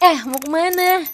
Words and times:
Eh, 0.00 0.16
mau 0.24 0.40
ke 0.40 0.48
mana? 0.48 1.04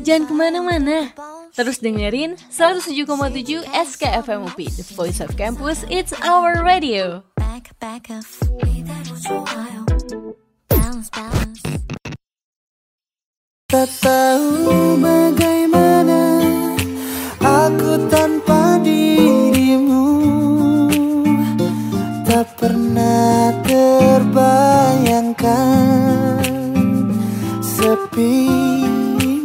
Jangan 0.00 0.24
ke 0.24 0.32
mana-mana. 0.32 1.12
Terus 1.52 1.76
dengerin 1.76 2.40
107,7 2.48 3.68
SKFM 3.68 4.48
UP, 4.48 4.56
The 4.56 4.84
Voice 4.96 5.20
of 5.20 5.36
Campus, 5.36 5.84
It's 5.92 6.16
Our 6.24 6.64
Radio. 6.64 7.28
Tak 13.68 13.90
tahu 14.00 14.96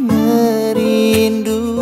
Merindu 0.02 1.78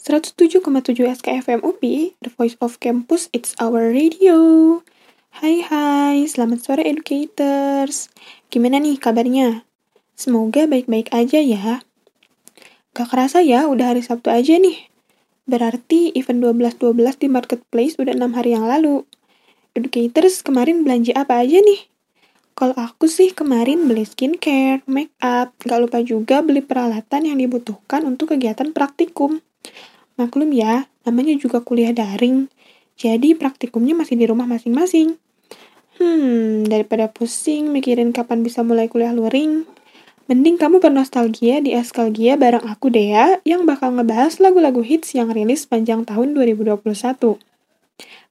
107,7 0.00 0.64
SKFM 1.12 1.60
UP, 1.60 1.84
The 2.24 2.32
Voice 2.32 2.56
of 2.64 2.80
Campus, 2.80 3.28
It's 3.36 3.52
Our 3.60 3.92
Radio. 3.92 4.80
Hai 5.36 5.60
hai, 5.60 6.24
selamat 6.24 6.64
sore 6.64 6.88
educators. 6.88 8.08
Gimana 8.48 8.80
nih 8.80 8.96
kabarnya? 8.96 9.68
Semoga 10.16 10.64
baik-baik 10.64 11.12
aja 11.12 11.44
ya. 11.44 11.84
Gak 12.96 13.12
kerasa 13.12 13.44
ya, 13.44 13.68
udah 13.68 13.92
hari 13.92 14.00
Sabtu 14.00 14.32
aja 14.32 14.56
nih. 14.56 14.88
Berarti 15.44 16.16
event 16.16 16.40
12-12 16.40 17.20
di 17.20 17.28
marketplace 17.28 18.00
udah 18.00 18.16
6 18.16 18.36
hari 18.40 18.56
yang 18.56 18.64
lalu. 18.64 19.04
Educators 19.76 20.40
kemarin 20.40 20.80
belanja 20.80 21.12
apa 21.12 21.44
aja 21.44 21.60
nih? 21.60 21.91
Kalau 22.52 22.76
aku 22.76 23.08
sih 23.08 23.32
kemarin 23.32 23.88
beli 23.88 24.04
skincare, 24.04 24.84
make 24.84 25.16
up, 25.24 25.56
gak 25.64 25.80
lupa 25.80 26.04
juga 26.04 26.44
beli 26.44 26.60
peralatan 26.60 27.32
yang 27.32 27.40
dibutuhkan 27.40 28.04
untuk 28.04 28.36
kegiatan 28.36 28.76
praktikum. 28.76 29.40
Maklum 30.20 30.52
ya, 30.52 30.84
namanya 31.08 31.32
juga 31.40 31.64
kuliah 31.64 31.96
daring. 31.96 32.52
Jadi 33.00 33.32
praktikumnya 33.32 33.96
masih 33.96 34.20
di 34.20 34.28
rumah 34.28 34.44
masing-masing. 34.44 35.16
Hmm, 35.96 36.68
daripada 36.68 37.08
pusing 37.08 37.72
mikirin 37.72 38.12
kapan 38.12 38.44
bisa 38.44 38.60
mulai 38.60 38.88
kuliah 38.88 39.16
luring, 39.16 39.64
mending 40.28 40.60
kamu 40.60 40.80
bernostalgia 40.80 41.64
di 41.64 41.72
Eskalgia 41.72 42.36
bareng 42.36 42.64
aku 42.68 42.92
deh 42.92 43.16
ya, 43.16 43.40
yang 43.48 43.64
bakal 43.64 43.96
ngebahas 43.96 44.40
lagu-lagu 44.40 44.84
hits 44.84 45.16
yang 45.16 45.32
rilis 45.32 45.64
panjang 45.64 46.04
tahun 46.04 46.36
2021. 46.36 46.84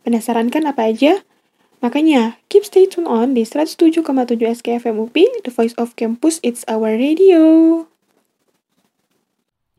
Penasaran 0.02 0.50
kan 0.50 0.66
apa 0.66 0.90
aja? 0.90 1.22
Makanya, 1.82 2.38
keep 2.46 2.62
stay 2.62 2.86
tune 2.86 3.10
on 3.10 3.34
di 3.34 3.42
107,7 3.42 4.06
SKFM 4.38 5.02
UP, 5.02 5.18
The 5.18 5.50
Voice 5.50 5.74
of 5.82 5.98
Campus, 5.98 6.38
It's 6.46 6.62
Our 6.70 6.94
Radio. 6.94 7.42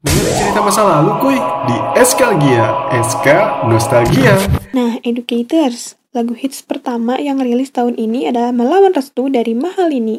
Dengar 0.03 0.35
cerita 0.35 0.59
masa 0.67 0.83
lalu 0.83 1.15
kuy 1.23 1.39
di 1.71 1.77
Eskalgia, 1.95 2.91
SK 2.91 3.27
Nostalgia. 3.71 4.35
Nah, 4.75 4.99
educators, 5.07 5.95
lagu 6.11 6.35
hits 6.35 6.67
pertama 6.67 7.23
yang 7.23 7.39
rilis 7.39 7.71
tahun 7.71 7.95
ini 7.95 8.27
adalah 8.27 8.51
Melawan 8.51 8.91
Restu 8.91 9.31
dari 9.31 9.55
Mahal 9.55 9.95
ini. 9.95 10.19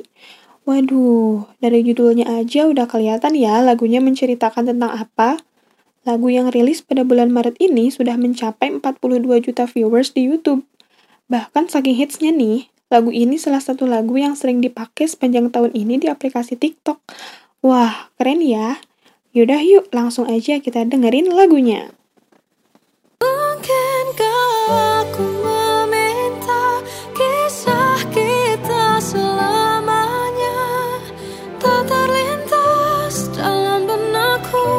Waduh, 0.63 1.51
dari 1.59 1.83
judulnya 1.83 2.31
aja 2.31 2.63
udah 2.63 2.87
kelihatan 2.87 3.35
ya 3.35 3.59
lagunya 3.59 3.99
menceritakan 3.99 4.71
tentang 4.71 5.03
apa. 5.03 5.43
Lagu 6.07 6.31
yang 6.31 6.47
rilis 6.47 6.79
pada 6.79 7.03
bulan 7.03 7.31
Maret 7.31 7.59
ini 7.59 7.91
sudah 7.91 8.15
mencapai 8.15 8.71
42 8.79 9.19
juta 9.43 9.67
viewers 9.67 10.15
di 10.15 10.31
YouTube. 10.31 10.63
Bahkan 11.33 11.65
saking 11.65 11.97
hitsnya 11.97 12.29
nih, 12.29 12.69
lagu 12.93 13.09
ini 13.09 13.41
salah 13.41 13.57
satu 13.57 13.89
lagu 13.89 14.13
yang 14.13 14.37
sering 14.37 14.61
dipakai 14.61 15.09
sepanjang 15.09 15.49
tahun 15.49 15.73
ini 15.73 15.97
di 15.97 16.05
aplikasi 16.05 16.53
TikTok. 16.61 17.01
Wah, 17.65 18.13
keren 18.21 18.37
ya. 18.45 18.77
Yaudah 19.33 19.65
yuk, 19.65 19.89
langsung 19.89 20.29
aja 20.29 20.61
kita 20.61 20.85
dengerin 20.85 21.33
lagunya. 21.33 21.89
Mungkinkah 23.17 24.45
aku 25.09 25.25
meminta 25.41 26.85
kisah 27.17 27.97
kita 28.13 29.01
selamanya 29.01 30.61
tak 31.57 31.89
terlintas 31.89 33.33
dalam 33.33 33.89
benakku 33.89 34.69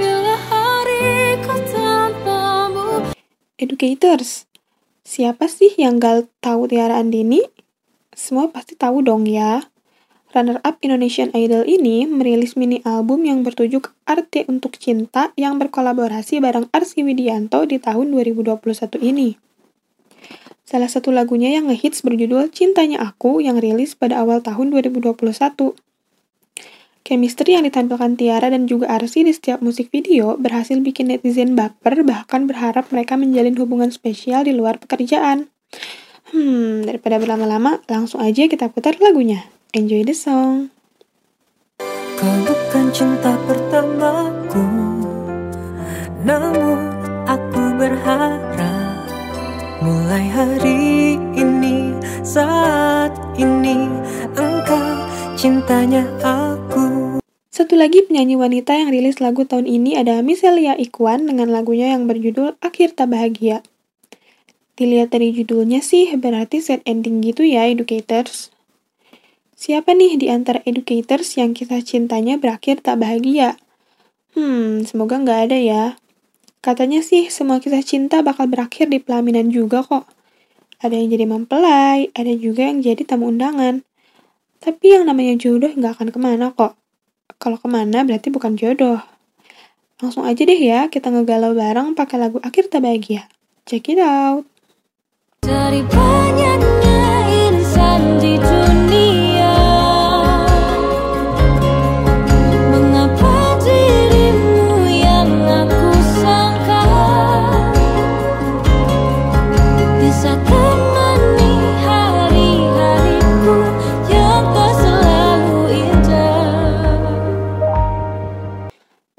bila 0.00 0.32
hariku 0.48 1.60
tanpamu 1.68 3.12
Educators, 3.60 4.47
siapa 5.08 5.48
sih 5.48 5.72
yang 5.80 5.96
gak 5.96 6.28
tahu 6.44 6.68
Tiara 6.68 7.00
Andini? 7.00 7.40
Semua 8.12 8.52
pasti 8.52 8.76
tahu 8.76 9.00
dong 9.00 9.24
ya. 9.24 9.64
Runner-up 10.36 10.76
Indonesian 10.84 11.32
Idol 11.32 11.64
ini 11.64 12.04
merilis 12.04 12.52
mini 12.52 12.84
album 12.84 13.24
yang 13.24 13.40
bertujuk 13.40 13.96
Arte 14.04 14.44
untuk 14.44 14.76
Cinta 14.76 15.32
yang 15.40 15.56
berkolaborasi 15.56 16.44
bareng 16.44 16.68
Arsi 16.76 17.00
Widianto 17.00 17.64
di 17.64 17.80
tahun 17.80 18.12
2021 18.12 18.60
ini. 19.00 19.40
Salah 20.68 20.92
satu 20.92 21.08
lagunya 21.08 21.56
yang 21.56 21.72
ngehits 21.72 22.04
berjudul 22.04 22.52
Cintanya 22.52 23.00
Aku 23.00 23.40
yang 23.40 23.56
rilis 23.56 23.96
pada 23.96 24.20
awal 24.20 24.44
tahun 24.44 24.68
2021. 24.68 25.16
Chemistry 27.08 27.56
yang 27.56 27.64
ditampilkan 27.64 28.20
Tiara 28.20 28.52
dan 28.52 28.68
juga 28.68 28.92
Arsi 28.92 29.24
di 29.24 29.32
setiap 29.32 29.64
musik 29.64 29.88
video 29.88 30.36
berhasil 30.36 30.76
bikin 30.76 31.08
netizen 31.08 31.56
baper 31.56 32.04
bahkan 32.04 32.44
berharap 32.44 32.92
mereka 32.92 33.16
menjalin 33.16 33.56
hubungan 33.56 33.88
spesial 33.88 34.44
di 34.44 34.52
luar 34.52 34.76
pekerjaan. 34.76 35.48
Hmm, 36.28 36.84
daripada 36.84 37.16
berlama-lama, 37.16 37.80
langsung 37.88 38.20
aja 38.20 38.44
kita 38.44 38.68
putar 38.68 39.00
lagunya. 39.00 39.48
Enjoy 39.72 40.04
the 40.04 40.12
song. 40.12 40.68
Kau 42.20 42.34
bukan 42.44 42.92
cinta 42.92 43.40
pertamaku 43.48 44.68
Namun 46.26 46.92
aku 47.24 47.62
berharap 47.78 49.06
Mulai 49.78 50.26
hari 50.26 51.14
ini 51.38 51.94
Saat 52.26 53.14
ini 53.38 53.86
Engkau 54.34 54.98
cintanya 55.38 56.02
aku 56.18 56.87
Satu 57.58 57.74
lagi 57.74 58.06
penyanyi 58.06 58.38
wanita 58.38 58.70
yang 58.70 58.94
rilis 58.94 59.18
lagu 59.18 59.42
tahun 59.42 59.66
ini 59.66 59.98
ada 59.98 60.22
Miselia 60.22 60.78
Ikwan 60.78 61.26
dengan 61.26 61.50
lagunya 61.50 61.90
yang 61.90 62.06
berjudul 62.06 62.54
Akhir 62.62 62.94
Tak 62.94 63.10
Bahagia. 63.10 63.66
Dilihat 64.78 65.10
dari 65.10 65.34
judulnya 65.34 65.82
sih 65.82 66.06
berarti 66.14 66.62
sad 66.62 66.86
ending 66.86 67.18
gitu 67.18 67.42
ya 67.42 67.66
educators. 67.66 68.54
Siapa 69.58 69.90
nih 69.90 70.22
di 70.22 70.30
antara 70.30 70.62
educators 70.70 71.34
yang 71.34 71.50
kisah 71.50 71.82
cintanya 71.82 72.38
berakhir 72.38 72.78
tak 72.78 73.02
bahagia? 73.02 73.58
Hmm, 74.38 74.86
semoga 74.86 75.18
nggak 75.18 75.50
ada 75.50 75.58
ya. 75.58 75.84
Katanya 76.62 77.02
sih 77.02 77.26
semua 77.26 77.58
kisah 77.58 77.82
cinta 77.82 78.22
bakal 78.22 78.46
berakhir 78.46 78.86
di 78.86 79.02
pelaminan 79.02 79.50
juga 79.50 79.82
kok. 79.82 80.06
Ada 80.78 80.94
yang 80.94 81.10
jadi 81.10 81.26
mempelai, 81.26 82.14
ada 82.14 82.32
juga 82.38 82.70
yang 82.70 82.86
jadi 82.86 83.02
tamu 83.02 83.34
undangan. 83.34 83.82
Tapi 84.62 84.94
yang 84.94 85.10
namanya 85.10 85.34
jodoh 85.34 85.74
nggak 85.74 85.98
akan 85.98 86.14
ke 86.14 86.18
mana 86.22 86.54
kok. 86.54 86.78
Kalau 87.38 87.54
ke 87.54 87.70
mana 87.70 88.02
berarti 88.02 88.34
bukan 88.34 88.58
jodoh. 88.58 88.98
Langsung 90.02 90.26
aja 90.26 90.42
deh 90.42 90.58
ya, 90.58 90.90
kita 90.90 91.10
ngegalau 91.10 91.54
bareng 91.54 91.94
pakai 91.94 92.18
lagu 92.18 92.42
Akhir 92.42 92.66
Tak 92.66 92.82
Bahagia. 92.82 93.30
Check 93.62 93.94
it 93.94 94.02
out. 94.02 94.42
Dari 95.46 95.82
banyaknya 95.86 97.02
insan 97.46 98.18
di 98.18 98.34
dunia 98.42 99.07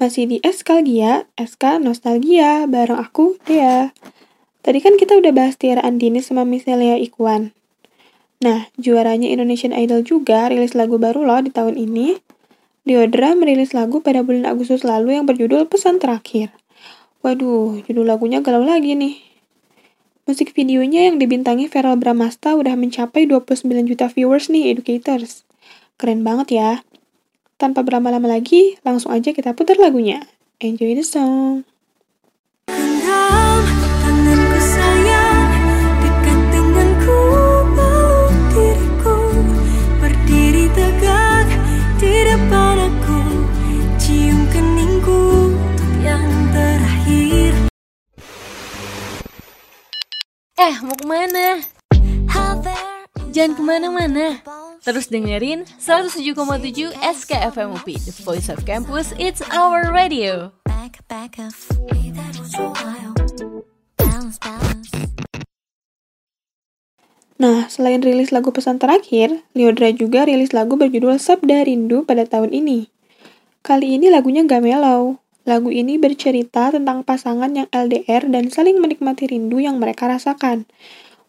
Masih 0.00 0.24
di 0.24 0.40
Eskalgia, 0.40 1.28
SK 1.36 1.76
Nostalgia, 1.76 2.64
bareng 2.64 2.96
aku, 2.96 3.36
Dea. 3.44 3.92
Tadi 4.64 4.80
kan 4.80 4.96
kita 4.96 5.12
udah 5.12 5.28
bahas 5.28 5.60
Tiara 5.60 5.84
Andini 5.84 6.24
sama 6.24 6.48
Miselia 6.48 6.96
Ikwan. 6.96 7.52
Nah, 8.40 8.72
juaranya 8.80 9.28
Indonesian 9.28 9.76
Idol 9.76 10.00
juga 10.00 10.48
rilis 10.48 10.72
lagu 10.72 10.96
baru 10.96 11.28
loh 11.28 11.44
di 11.44 11.52
tahun 11.52 11.76
ini. 11.76 12.16
Diodra 12.88 13.36
merilis 13.36 13.76
lagu 13.76 14.00
pada 14.00 14.24
bulan 14.24 14.48
Agustus 14.48 14.88
lalu 14.88 15.20
yang 15.20 15.28
berjudul 15.28 15.68
Pesan 15.68 16.00
Terakhir. 16.00 16.48
Waduh, 17.20 17.84
judul 17.84 18.08
lagunya 18.08 18.40
galau 18.40 18.64
lagi 18.64 18.96
nih. 18.96 19.20
Musik 20.24 20.56
videonya 20.56 21.12
yang 21.12 21.20
dibintangi 21.20 21.68
Feral 21.68 22.00
Bramasta 22.00 22.56
udah 22.56 22.72
mencapai 22.72 23.28
29 23.28 23.68
juta 23.84 24.08
viewers 24.08 24.48
nih, 24.48 24.72
educators. 24.72 25.44
Keren 26.00 26.24
banget 26.24 26.56
ya. 26.56 26.70
Tanpa 27.60 27.84
berlama-lama 27.84 28.24
lagi, 28.24 28.80
langsung 28.80 29.12
aja 29.12 29.36
kita 29.36 29.52
putar 29.52 29.76
lagunya. 29.76 30.24
Enjoy 30.64 30.96
the 30.96 31.04
song. 31.04 31.68
Eh, 50.60 50.76
mau 50.80 50.96
ke 50.96 51.04
mana? 51.04 51.60
Jangan 53.36 53.52
ke 53.52 53.62
mana-mana. 53.62 54.26
Terus 54.80 55.12
dengerin 55.12 55.68
107,7 55.76 56.96
SKFM 56.96 57.68
UP, 57.76 57.84
The 57.84 58.14
Voice 58.24 58.48
of 58.48 58.64
Campus, 58.64 59.12
It's 59.20 59.44
Our 59.52 59.92
Radio. 59.92 60.56
Nah, 67.40 67.68
selain 67.68 68.00
rilis 68.00 68.32
lagu 68.32 68.52
pesan 68.56 68.80
terakhir, 68.80 69.44
Liodra 69.52 69.92
juga 69.92 70.24
rilis 70.24 70.56
lagu 70.56 70.80
berjudul 70.80 71.20
Sabda 71.20 71.68
Rindu 71.68 72.08
pada 72.08 72.24
tahun 72.24 72.52
ini. 72.56 72.88
Kali 73.60 74.00
ini 74.00 74.08
lagunya 74.08 74.48
gak 74.48 74.64
mellow. 74.64 75.20
Lagu 75.44 75.68
ini 75.68 76.00
bercerita 76.00 76.72
tentang 76.72 77.04
pasangan 77.04 77.52
yang 77.52 77.68
LDR 77.68 78.28
dan 78.28 78.48
saling 78.48 78.80
menikmati 78.80 79.28
rindu 79.28 79.60
yang 79.60 79.76
mereka 79.76 80.08
rasakan. 80.08 80.68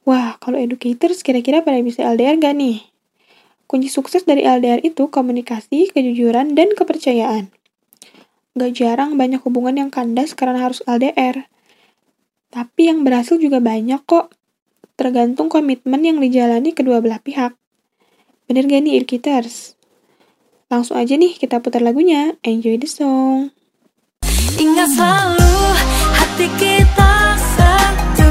Wah, 0.08 0.40
kalau 0.40 0.60
educators 0.60 1.24
kira-kira 1.24 1.64
pada 1.64 1.80
bisa 1.80 2.04
LDR 2.08 2.40
gak 2.40 2.56
nih? 2.56 2.91
Kunci 3.72 3.88
sukses 3.88 4.28
dari 4.28 4.44
LDR 4.44 4.84
itu 4.84 5.08
komunikasi, 5.08 5.96
kejujuran, 5.96 6.60
dan 6.60 6.76
kepercayaan. 6.76 7.48
Gak 8.52 8.76
jarang 8.76 9.16
banyak 9.16 9.40
hubungan 9.48 9.80
yang 9.80 9.88
kandas 9.88 10.36
karena 10.36 10.60
harus 10.60 10.84
LDR. 10.84 11.48
Tapi 12.52 12.92
yang 12.92 13.08
berhasil 13.08 13.40
juga 13.40 13.64
banyak 13.64 14.04
kok 14.04 14.36
tergantung 15.00 15.48
komitmen 15.48 16.04
yang 16.04 16.20
dijalani 16.20 16.76
kedua 16.76 17.00
belah 17.00 17.24
pihak. 17.24 17.56
Bener 18.52 18.68
gak 18.68 18.84
nih 18.84 19.00
Irkiters? 19.00 19.80
Langsung 20.68 21.00
aja 21.00 21.16
nih 21.16 21.40
kita 21.40 21.64
putar 21.64 21.80
lagunya. 21.80 22.36
Enjoy 22.44 22.76
the 22.76 22.92
song. 22.92 23.56
Ingat 24.60 24.94
selalu 24.94 25.56
hati 26.16 26.48
kita 26.60 27.14
satu 27.58 28.30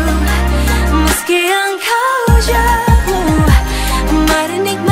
Meski 1.04 1.40
engkau 1.48 2.14
jauh 2.44 3.44
Mari 4.30 4.58
nikmati 4.62 4.89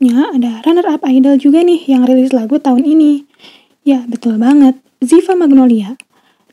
Selanjutnya 0.00 0.32
ada 0.32 0.64
runner-up 0.64 1.04
idol 1.12 1.36
juga 1.36 1.60
nih 1.60 1.84
yang 1.84 2.08
rilis 2.08 2.32
lagu 2.32 2.56
tahun 2.56 2.88
ini. 2.88 3.28
Ya, 3.84 4.00
betul 4.08 4.40
banget. 4.40 4.80
Ziva 5.04 5.36
Magnolia. 5.36 6.00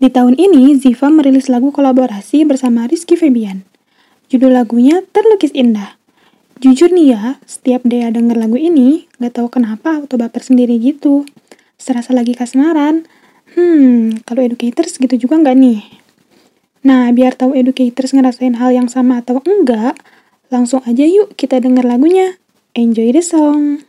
Di 0.03 0.11
tahun 0.11 0.35
ini, 0.35 0.75
Ziva 0.75 1.07
merilis 1.07 1.47
lagu 1.47 1.71
kolaborasi 1.71 2.43
bersama 2.43 2.91
Rizky 2.91 3.15
Febian. 3.15 3.63
Judul 4.27 4.51
lagunya 4.51 4.99
Terlukis 5.15 5.55
Indah. 5.55 5.95
Jujur 6.59 6.91
nih 6.91 7.15
ya, 7.15 7.39
setiap 7.47 7.87
Dea 7.87 8.11
denger 8.11 8.35
lagu 8.35 8.59
ini, 8.59 9.07
gak 9.15 9.39
tahu 9.39 9.47
kenapa 9.47 9.95
auto 9.95 10.19
baper 10.19 10.43
sendiri 10.43 10.75
gitu. 10.83 11.23
Serasa 11.79 12.11
lagi 12.11 12.35
kasmaran. 12.35 13.07
Hmm, 13.55 14.27
kalau 14.27 14.43
educators 14.43 14.99
gitu 14.99 15.15
juga 15.15 15.39
nggak 15.39 15.55
nih? 15.55 15.79
Nah, 16.83 17.15
biar 17.15 17.31
tahu 17.39 17.55
educators 17.55 18.11
ngerasain 18.11 18.59
hal 18.59 18.75
yang 18.75 18.91
sama 18.91 19.23
atau 19.23 19.39
enggak, 19.47 19.95
langsung 20.51 20.83
aja 20.83 21.07
yuk 21.07 21.31
kita 21.39 21.63
denger 21.63 21.87
lagunya. 21.87 22.35
Enjoy 22.77 23.09
the 23.09 23.25
song. 23.25 23.81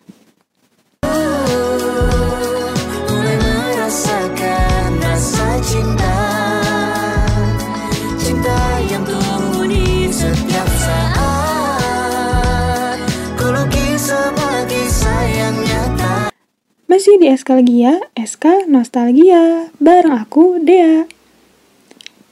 Masih 16.88 17.20
di 17.20 17.28
Eskalgia, 17.28 18.00
SK 18.16 18.72
Nostalgia, 18.72 19.68
bareng 19.76 20.16
aku, 20.16 20.64
Dea. 20.64 21.04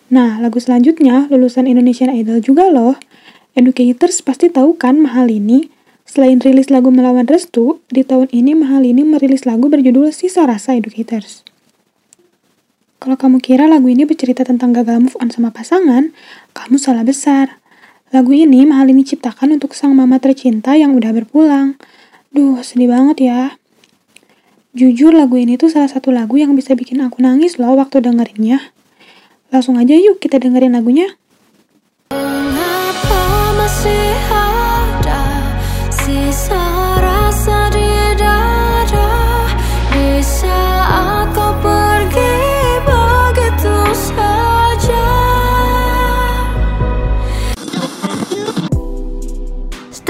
Nah, 0.08 0.40
lagu 0.40 0.56
selanjutnya 0.56 1.28
lulusan 1.28 1.68
Indonesian 1.68 2.16
Idol 2.16 2.40
juga 2.40 2.72
loh. 2.72 2.96
Educators 3.52 4.24
pasti 4.24 4.48
tahu 4.48 4.80
kan 4.80 4.96
Mahal 4.96 5.28
ini. 5.28 5.75
Selain 6.06 6.38
rilis 6.38 6.70
lagu 6.70 6.94
Melawan 6.94 7.26
Restu, 7.26 7.82
di 7.90 8.06
tahun 8.06 8.30
ini 8.30 8.54
Mahal 8.54 8.86
ini 8.86 9.02
merilis 9.02 9.42
lagu 9.42 9.66
berjudul 9.66 10.14
Sisa 10.14 10.46
Rasa 10.46 10.78
Educators. 10.78 11.42
Kalau 13.02 13.18
kamu 13.18 13.42
kira 13.42 13.66
lagu 13.66 13.90
ini 13.90 14.06
bercerita 14.06 14.46
tentang 14.46 14.70
gagal 14.70 15.02
move 15.02 15.18
on 15.18 15.34
sama 15.34 15.50
pasangan, 15.50 16.14
kamu 16.54 16.78
salah 16.78 17.02
besar. 17.02 17.58
Lagu 18.14 18.30
ini 18.30 18.62
Mahal 18.62 18.94
ini 18.94 19.02
ciptakan 19.02 19.58
untuk 19.58 19.74
sang 19.74 19.98
mama 19.98 20.22
tercinta 20.22 20.78
yang 20.78 20.94
udah 20.94 21.10
berpulang. 21.10 21.74
Duh, 22.30 22.62
sedih 22.62 22.86
banget 22.86 23.26
ya. 23.26 23.40
Jujur 24.78 25.10
lagu 25.10 25.34
ini 25.34 25.58
tuh 25.58 25.74
salah 25.74 25.90
satu 25.90 26.14
lagu 26.14 26.38
yang 26.38 26.54
bisa 26.54 26.78
bikin 26.78 27.02
aku 27.02 27.18
nangis 27.18 27.58
loh 27.58 27.74
waktu 27.74 27.98
dengerinnya. 27.98 28.62
Langsung 29.50 29.74
aja 29.74 29.98
yuk 29.98 30.22
kita 30.22 30.38
dengerin 30.38 30.70
lagunya. 30.70 31.18
Mengapa 32.14 33.56
masih 33.58 34.35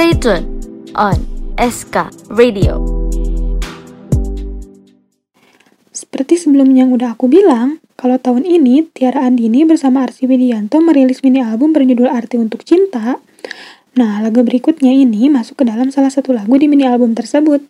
Stay 0.07 0.23
tuned 0.23 0.47
on 0.95 1.19
SK 1.59 2.15
Radio. 2.31 2.79
Seperti 5.91 6.39
sebelumnya 6.39 6.87
yang 6.87 6.95
udah 6.95 7.19
aku 7.19 7.27
bilang, 7.27 7.83
kalau 7.99 8.15
tahun 8.15 8.47
ini 8.47 8.87
Tiara 8.95 9.27
Andini 9.27 9.67
bersama 9.67 10.07
Arsi 10.07 10.31
Widianto 10.31 10.79
merilis 10.79 11.27
mini 11.27 11.43
album 11.43 11.75
berjudul 11.75 12.07
Arti 12.07 12.39
Untuk 12.39 12.63
Cinta. 12.63 13.19
Nah, 13.99 14.23
lagu 14.23 14.47
berikutnya 14.47 14.95
ini 14.95 15.27
masuk 15.27 15.59
ke 15.59 15.65
dalam 15.67 15.91
salah 15.91 16.15
satu 16.15 16.31
lagu 16.31 16.55
di 16.55 16.71
mini 16.71 16.87
album 16.87 17.19
tersebut. 17.19 17.67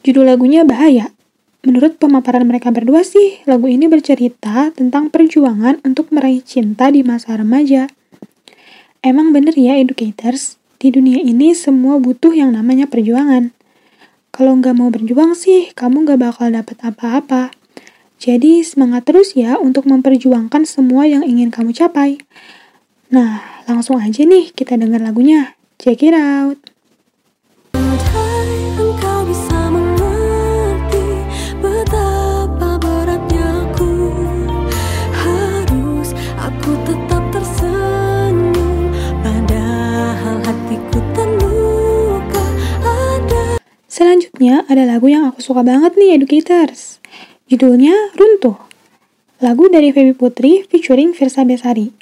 Judul 0.00 0.32
lagunya 0.32 0.64
Bahaya. 0.64 1.12
Menurut 1.60 2.00
pemaparan 2.00 2.48
mereka 2.48 2.72
berdua 2.72 3.04
sih, 3.04 3.44
lagu 3.44 3.68
ini 3.68 3.84
bercerita 3.84 4.72
tentang 4.72 5.12
perjuangan 5.12 5.84
untuk 5.84 6.08
meraih 6.08 6.40
cinta 6.40 6.88
di 6.88 7.04
masa 7.04 7.36
remaja. 7.36 7.84
Emang 9.04 9.36
bener 9.36 9.52
ya 9.52 9.76
educators, 9.76 10.55
di 10.76 10.92
dunia 10.92 11.20
ini 11.20 11.56
semua 11.56 11.96
butuh 11.96 12.36
yang 12.36 12.52
namanya 12.52 12.84
perjuangan. 12.84 13.52
Kalau 14.28 14.52
nggak 14.60 14.76
mau 14.76 14.92
berjuang 14.92 15.32
sih, 15.32 15.72
kamu 15.72 16.04
nggak 16.04 16.20
bakal 16.20 16.52
dapat 16.52 16.76
apa-apa. 16.84 17.56
Jadi 18.20 18.60
semangat 18.60 19.08
terus 19.08 19.32
ya 19.32 19.56
untuk 19.56 19.88
memperjuangkan 19.88 20.68
semua 20.68 21.08
yang 21.08 21.24
ingin 21.24 21.48
kamu 21.48 21.72
capai. 21.72 22.20
Nah, 23.08 23.64
langsung 23.64 23.96
aja 23.96 24.24
nih 24.24 24.52
kita 24.52 24.76
dengar 24.76 25.00
lagunya. 25.00 25.56
Check 25.80 26.04
it 26.04 26.16
out. 26.16 26.75
Selanjutnya 43.96 44.68
ada 44.68 44.84
lagu 44.84 45.08
yang 45.08 45.24
aku 45.24 45.40
suka 45.40 45.64
banget 45.64 45.96
nih 45.96 46.20
educators. 46.20 47.00
Judulnya 47.48 48.12
Runtuh. 48.12 48.60
Lagu 49.40 49.72
dari 49.72 49.88
Feby 49.88 50.12
Putri 50.12 50.68
featuring 50.68 51.16
Versa 51.16 51.48
Besari. 51.48 51.96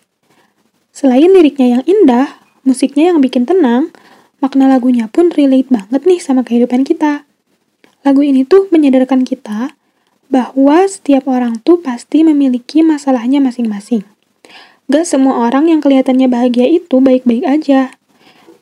Selain 0.91 1.31
liriknya 1.31 1.79
yang 1.79 1.83
indah, 1.87 2.43
musiknya 2.67 3.15
yang 3.15 3.23
bikin 3.23 3.47
tenang, 3.47 3.95
makna 4.43 4.67
lagunya 4.67 5.07
pun 5.07 5.31
relate 5.31 5.71
banget 5.71 6.03
nih 6.03 6.19
sama 6.19 6.43
kehidupan 6.43 6.83
kita. 6.83 7.23
Lagu 8.03 8.27
ini 8.27 8.43
tuh 8.43 8.67
menyadarkan 8.75 9.23
kita 9.23 9.79
bahwa 10.27 10.83
setiap 10.91 11.31
orang 11.31 11.63
tuh 11.63 11.79
pasti 11.79 12.27
memiliki 12.27 12.83
masalahnya 12.83 13.39
masing-masing. 13.39 14.03
Gak 14.91 15.07
semua 15.07 15.47
orang 15.47 15.71
yang 15.71 15.79
kelihatannya 15.79 16.27
bahagia 16.27 16.67
itu 16.67 16.99
baik-baik 16.99 17.47
aja. 17.47 17.95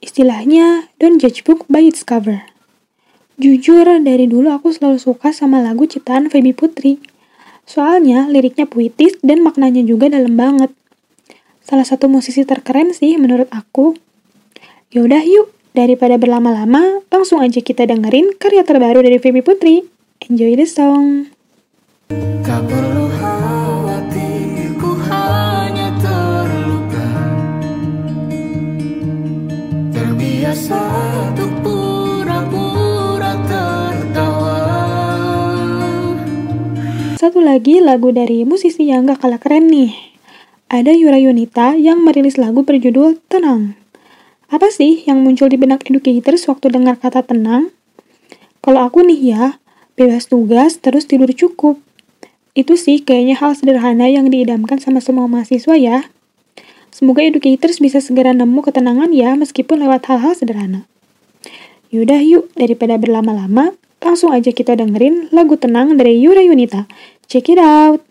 Istilahnya, 0.05 0.93
don't 1.01 1.17
judge 1.17 1.49
book 1.49 1.65
by 1.73 1.81
its 1.81 2.05
cover. 2.05 2.52
Jujur, 3.41 3.89
dari 4.05 4.29
dulu 4.29 4.53
aku 4.53 4.73
selalu 4.73 5.01
suka 5.01 5.33
sama 5.33 5.65
lagu 5.65 5.89
ciptaan 5.89 6.29
Feby 6.29 6.53
Putri. 6.53 7.01
Soalnya 7.65 8.29
liriknya 8.29 8.69
puitis 8.69 9.17
dan 9.25 9.41
maknanya 9.41 9.81
juga 9.81 10.13
dalam 10.13 10.37
banget. 10.37 10.69
Salah 11.65 11.87
satu 11.87 12.11
musisi 12.11 12.45
terkeren 12.45 12.93
sih 12.93 13.17
menurut 13.17 13.49
aku. 13.49 13.97
Yaudah 14.93 15.25
yuk, 15.25 15.49
daripada 15.73 16.21
berlama-lama, 16.21 17.01
langsung 17.09 17.41
aja 17.41 17.65
kita 17.65 17.89
dengerin 17.89 18.37
karya 18.37 18.67
terbaru 18.67 19.01
dari 19.01 19.17
Feby 19.17 19.41
Putri. 19.41 19.89
Enjoy 20.29 20.53
the 20.53 20.69
song. 20.69 21.33
Satu 37.23 37.39
lagi 37.39 37.79
lagu 37.79 38.11
dari 38.11 38.43
musisi 38.43 38.91
yang 38.91 39.07
gak 39.07 39.23
kalah 39.23 39.39
keren 39.39 39.71
nih. 39.71 39.95
Ada 40.67 40.91
Yura 40.91 41.23
Yunita 41.23 41.79
yang 41.79 42.03
merilis 42.03 42.35
lagu 42.35 42.67
berjudul 42.67 43.23
Tenang. 43.31 43.79
Apa 44.51 44.75
sih 44.75 45.07
yang 45.07 45.23
muncul 45.23 45.47
di 45.47 45.55
benak 45.55 45.87
educators 45.87 46.51
waktu 46.51 46.75
dengar 46.75 46.99
kata 46.99 47.23
tenang? 47.23 47.71
Kalau 48.59 48.83
aku 48.83 49.07
nih 49.07 49.39
ya, 49.39 49.63
bebas 49.95 50.27
tugas 50.27 50.83
terus 50.83 51.07
tidur 51.07 51.31
cukup. 51.31 51.79
Itu 52.59 52.75
sih 52.75 53.07
kayaknya 53.07 53.39
hal 53.39 53.55
sederhana 53.55 54.11
yang 54.11 54.27
diidamkan 54.27 54.83
sama 54.83 54.99
semua 54.99 55.31
mahasiswa 55.31 55.79
ya. 55.79 56.11
Semoga 56.91 57.23
educators 57.23 57.79
bisa 57.79 58.03
segera 58.03 58.35
nemu 58.35 58.67
ketenangan 58.67 59.15
ya 59.15 59.39
meskipun 59.39 59.79
lewat 59.79 60.11
hal-hal 60.11 60.35
sederhana. 60.35 60.91
Yaudah 61.95 62.19
yuk, 62.19 62.51
daripada 62.59 62.99
berlama-lama, 62.99 63.79
langsung 64.03 64.35
aja 64.35 64.51
kita 64.51 64.75
dengerin 64.75 65.31
lagu 65.31 65.55
tenang 65.55 65.95
dari 65.95 66.19
Yura 66.19 66.43
Yunita. 66.43 66.91
Check 67.29 67.49
it 67.49 67.59
out! 67.59 68.03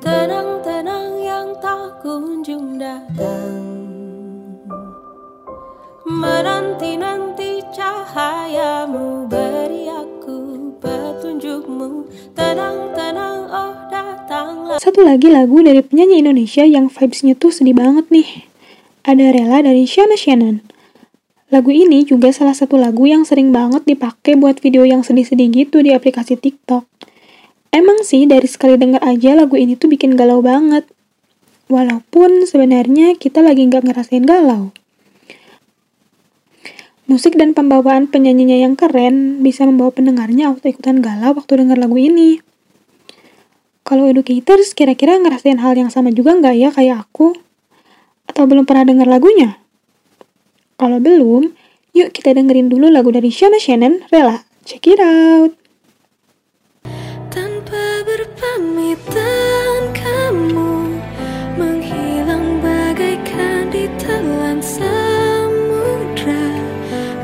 Tenang-tenang 0.00 1.20
yang 1.20 1.52
tak 1.60 2.00
kunjung 2.00 2.80
datang 2.80 3.60
Menanti-nanti 6.08 7.60
cahayamu 7.70 9.28
Beri 9.28 9.92
aku 9.92 10.72
petunjukmu 10.80 12.08
Tenang-tenang 12.32 13.38
oh 13.52 13.76
datanglah 13.92 14.80
Satu 14.80 15.04
lagi 15.04 15.28
lagu 15.28 15.60
dari 15.60 15.84
penyanyi 15.84 16.24
Indonesia 16.24 16.64
yang 16.64 16.88
vibes-nya 16.88 17.36
tuh 17.36 17.52
sedih 17.52 17.76
banget 17.76 18.08
nih. 18.08 18.48
Ada 19.04 19.32
Rela 19.36 19.60
dari 19.60 19.84
Shana 19.84 20.16
Shannon. 20.16 20.64
Lagu 21.50 21.74
ini 21.74 22.06
juga 22.06 22.30
salah 22.30 22.54
satu 22.54 22.78
lagu 22.78 23.10
yang 23.10 23.26
sering 23.26 23.50
banget 23.50 23.82
dipakai 23.82 24.38
buat 24.38 24.62
video 24.62 24.86
yang 24.86 25.02
sedih-sedih 25.02 25.50
gitu 25.50 25.82
di 25.82 25.90
aplikasi 25.90 26.38
TikTok. 26.38 26.99
Emang 27.70 28.02
sih 28.02 28.26
dari 28.26 28.50
sekali 28.50 28.74
denger 28.74 28.98
aja 28.98 29.38
lagu 29.38 29.54
ini 29.54 29.78
tuh 29.78 29.86
bikin 29.86 30.18
galau 30.18 30.42
banget. 30.42 30.90
Walaupun 31.70 32.42
sebenarnya 32.42 33.14
kita 33.14 33.46
lagi 33.46 33.62
nggak 33.62 33.86
ngerasain 33.86 34.26
galau. 34.26 34.74
Musik 37.06 37.38
dan 37.38 37.54
pembawaan 37.54 38.10
penyanyinya 38.10 38.58
yang 38.58 38.74
keren 38.74 39.42
bisa 39.42 39.66
membawa 39.66 39.94
pendengarnya 39.94 40.50
auto-ikutan 40.50 40.98
galau 40.98 41.34
waktu 41.38 41.62
denger 41.62 41.78
lagu 41.78 41.98
ini. 41.98 42.42
Kalau 43.86 44.06
educators 44.06 44.74
kira-kira 44.74 45.18
ngerasain 45.18 45.58
hal 45.62 45.74
yang 45.78 45.90
sama 45.90 46.10
juga 46.10 46.34
nggak 46.38 46.54
ya 46.58 46.70
kayak 46.74 47.06
aku? 47.06 47.34
Atau 48.26 48.46
belum 48.46 48.66
pernah 48.66 48.86
denger 48.86 49.10
lagunya? 49.10 49.58
Kalau 50.78 51.02
belum, 51.02 51.50
yuk 51.94 52.10
kita 52.14 52.34
dengerin 52.34 52.70
dulu 52.70 52.90
lagu 52.90 53.10
dari 53.10 53.30
Shana 53.30 53.58
Shannon, 53.58 54.06
Rela. 54.10 54.42
Check 54.62 54.86
it 54.90 55.02
out! 55.02 55.59
Berpamitan 58.60 59.80
kamu 59.96 61.00
Menghilang 61.56 62.60
bagaikan 62.60 63.72
ditelan 63.72 64.60
samudra 64.60 66.44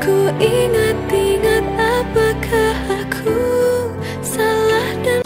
Ku 0.01 0.33
ingat-ingat 0.41 1.65
apakah 1.77 2.75
aku 2.89 3.37
salah 4.25 4.89
dan 5.05 5.21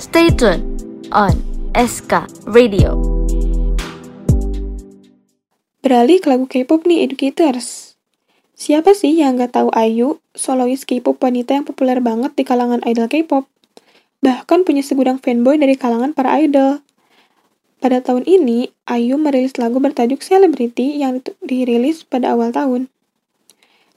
Stay 0.00 0.32
tuned 0.32 0.64
on 1.12 1.36
SK 1.76 2.24
Radio. 2.48 2.96
Beralih 5.84 6.24
ke 6.24 6.32
lagu 6.32 6.48
K-pop 6.48 6.88
nih, 6.88 7.04
educators. 7.04 8.00
Siapa 8.56 8.96
sih 8.96 9.20
yang 9.20 9.36
nggak 9.36 9.52
tahu 9.52 9.68
Ayu, 9.76 10.24
solois 10.32 10.88
K-pop 10.88 11.20
wanita 11.20 11.52
yang 11.52 11.68
populer 11.68 12.00
banget 12.00 12.32
di 12.32 12.48
kalangan 12.48 12.80
idol 12.88 13.12
K-pop? 13.12 13.44
Bahkan 14.25 14.63
punya 14.67 14.85
segudang 14.85 15.17
fanboy 15.17 15.57
dari 15.57 15.73
kalangan 15.73 16.13
para 16.13 16.37
idol. 16.37 16.85
Pada 17.81 17.97
tahun 18.05 18.29
ini, 18.29 18.69
Ayu 18.85 19.17
merilis 19.17 19.57
lagu 19.57 19.81
bertajuk 19.81 20.21
Celebrity 20.21 21.01
yang 21.01 21.17
ditu- 21.17 21.33
dirilis 21.41 22.05
pada 22.05 22.37
awal 22.37 22.53
tahun. 22.53 22.93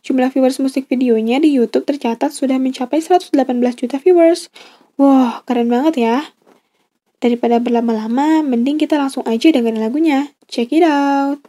Jumlah 0.04 0.32
viewers 0.32 0.56
musik 0.60 0.88
videonya 0.88 1.40
di 1.40 1.52
YouTube 1.52 1.84
tercatat 1.84 2.32
sudah 2.32 2.56
mencapai 2.56 3.00
118 3.00 3.36
juta 3.76 3.96
viewers. 4.00 4.48
Wah, 4.96 5.44
keren 5.44 5.68
banget 5.68 5.94
ya. 6.00 6.16
Daripada 7.20 7.60
berlama-lama, 7.60 8.44
mending 8.44 8.80
kita 8.80 8.96
langsung 8.96 9.24
aja 9.24 9.48
dengerin 9.48 9.80
lagunya. 9.80 10.32
Check 10.48 10.72
it 10.76 10.84
out! 10.84 11.40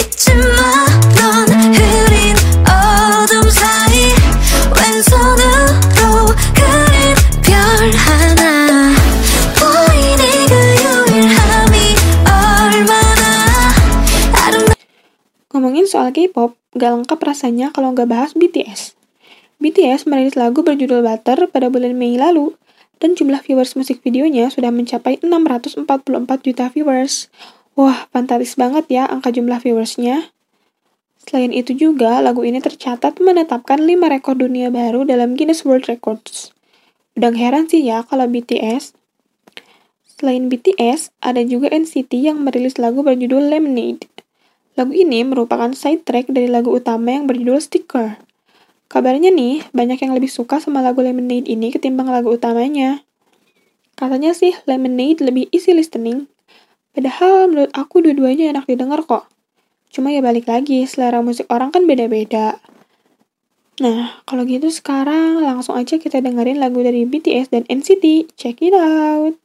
잊지마 0.00 0.44
넌 1.16 1.48
흐린 1.74 2.36
어둠 2.64 3.48
사이 3.50 4.12
왼손으 4.76 5.63
Ngomongin 15.55 15.87
soal 15.87 16.11
K-pop, 16.11 16.59
gak 16.75 16.91
lengkap 16.91 17.15
rasanya 17.23 17.71
kalau 17.71 17.95
nggak 17.95 18.11
bahas 18.11 18.35
BTS. 18.35 18.91
BTS 19.63 20.03
merilis 20.03 20.35
lagu 20.35 20.59
berjudul 20.67 20.99
Butter 20.99 21.47
pada 21.47 21.71
bulan 21.71 21.95
Mei 21.95 22.19
lalu, 22.19 22.59
dan 22.99 23.15
jumlah 23.15 23.39
viewers 23.39 23.71
musik 23.79 24.03
videonya 24.03 24.51
sudah 24.51 24.67
mencapai 24.67 25.15
644 25.23 25.87
juta 26.43 26.67
viewers. 26.67 27.31
Wah, 27.79 28.11
fantastis 28.11 28.59
banget 28.59 28.83
ya 28.91 29.07
angka 29.07 29.31
jumlah 29.31 29.63
viewersnya. 29.63 30.35
Selain 31.23 31.55
itu 31.55 31.71
juga, 31.71 32.19
lagu 32.19 32.43
ini 32.43 32.59
tercatat 32.59 33.23
menetapkan 33.23 33.79
5 33.79 34.11
rekor 34.11 34.35
dunia 34.35 34.67
baru 34.75 35.07
dalam 35.07 35.39
Guinness 35.39 35.63
World 35.63 35.87
Records. 35.87 36.51
Udah 37.15 37.31
heran 37.31 37.71
sih 37.71 37.79
ya 37.79 38.03
kalau 38.03 38.27
BTS. 38.27 38.91
Selain 40.19 40.51
BTS, 40.51 41.15
ada 41.23 41.39
juga 41.47 41.71
NCT 41.71 42.11
yang 42.19 42.43
merilis 42.43 42.75
lagu 42.75 43.07
berjudul 43.07 43.47
Lemonade. 43.47 44.14
Lagu 44.75 44.91
ini 44.91 45.23
merupakan 45.23 45.71
side 45.71 46.03
track 46.03 46.27
dari 46.27 46.51
lagu 46.51 46.67
utama 46.75 47.15
yang 47.15 47.31
berjudul 47.31 47.63
Sticker. 47.63 48.19
Kabarnya 48.91 49.31
nih, 49.31 49.63
banyak 49.71 50.03
yang 50.03 50.11
lebih 50.11 50.27
suka 50.27 50.59
sama 50.59 50.83
lagu 50.83 50.99
Lemonade 50.99 51.47
ini 51.47 51.71
ketimbang 51.71 52.11
lagu 52.11 52.35
utamanya. 52.35 53.07
Katanya 53.95 54.35
sih 54.35 54.51
Lemonade 54.67 55.23
lebih 55.23 55.47
easy 55.55 55.71
listening, 55.71 56.27
padahal 56.91 57.47
menurut 57.47 57.71
aku 57.71 58.03
dua-duanya 58.03 58.51
enak 58.51 58.67
didengar 58.67 58.99
kok. 59.07 59.31
Cuma 59.95 60.11
ya 60.11 60.19
balik 60.19 60.51
lagi, 60.51 60.83
selera 60.83 61.23
musik 61.23 61.47
orang 61.47 61.71
kan 61.71 61.87
beda-beda. 61.87 62.59
Nah, 63.79 64.19
kalau 64.27 64.43
gitu 64.43 64.67
sekarang 64.67 65.39
langsung 65.39 65.79
aja 65.79 65.95
kita 65.95 66.19
dengerin 66.19 66.59
lagu 66.59 66.83
dari 66.83 67.07
BTS 67.07 67.47
dan 67.51 67.63
NCT. 67.71 68.35
Check 68.35 68.59
it 68.59 68.75
out! 68.75 69.39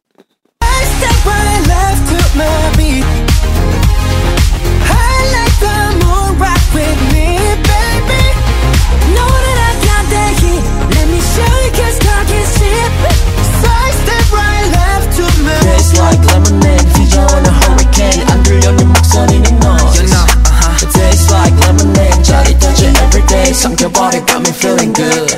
like 16.05 16.21
lemonade 16.27 16.85
뒤져 16.93 17.17
in 17.37 17.45
a 17.45 17.53
hurricane 17.65 18.21
안 18.29 18.43
들려는 18.43 18.87
목소리는 18.87 19.45
noise 19.57 20.01
You 20.01 20.07
know, 20.11 20.21
uh-huh. 20.21 20.83
It 20.83 20.89
tastes 20.93 21.29
like 21.33 21.55
lemonade 21.65 22.23
짜릿하지 22.23 22.85
everyday 23.03 23.53
삼켜버려 23.53 24.25
got 24.25 24.41
me 24.45 24.51
feeling 24.53 24.93
good 24.93 25.33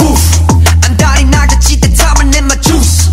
Woof. 0.00 0.22
안달이 0.86 1.24
나겠지 1.26 1.80
대탐을 1.80 2.30
내 2.30 2.38
my 2.38 2.60
juice. 2.60 3.10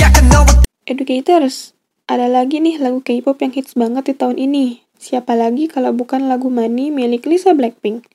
약간 0.00 0.28
너와 0.28 0.46
Educators, 0.88 1.76
ada 2.08 2.24
lagi 2.32 2.64
nih 2.64 2.80
lagu 2.80 3.04
K-pop 3.04 3.36
yang 3.44 3.52
hits 3.52 3.76
banget 3.76 4.08
di 4.08 4.14
tahun 4.16 4.40
ini. 4.40 4.80
Siapa 5.03 5.35
lagi 5.35 5.67
kalau 5.67 5.91
bukan 5.91 6.31
lagu 6.31 6.47
Money 6.47 6.87
milik 6.87 7.27
Lisa 7.27 7.51
Blackpink. 7.51 8.07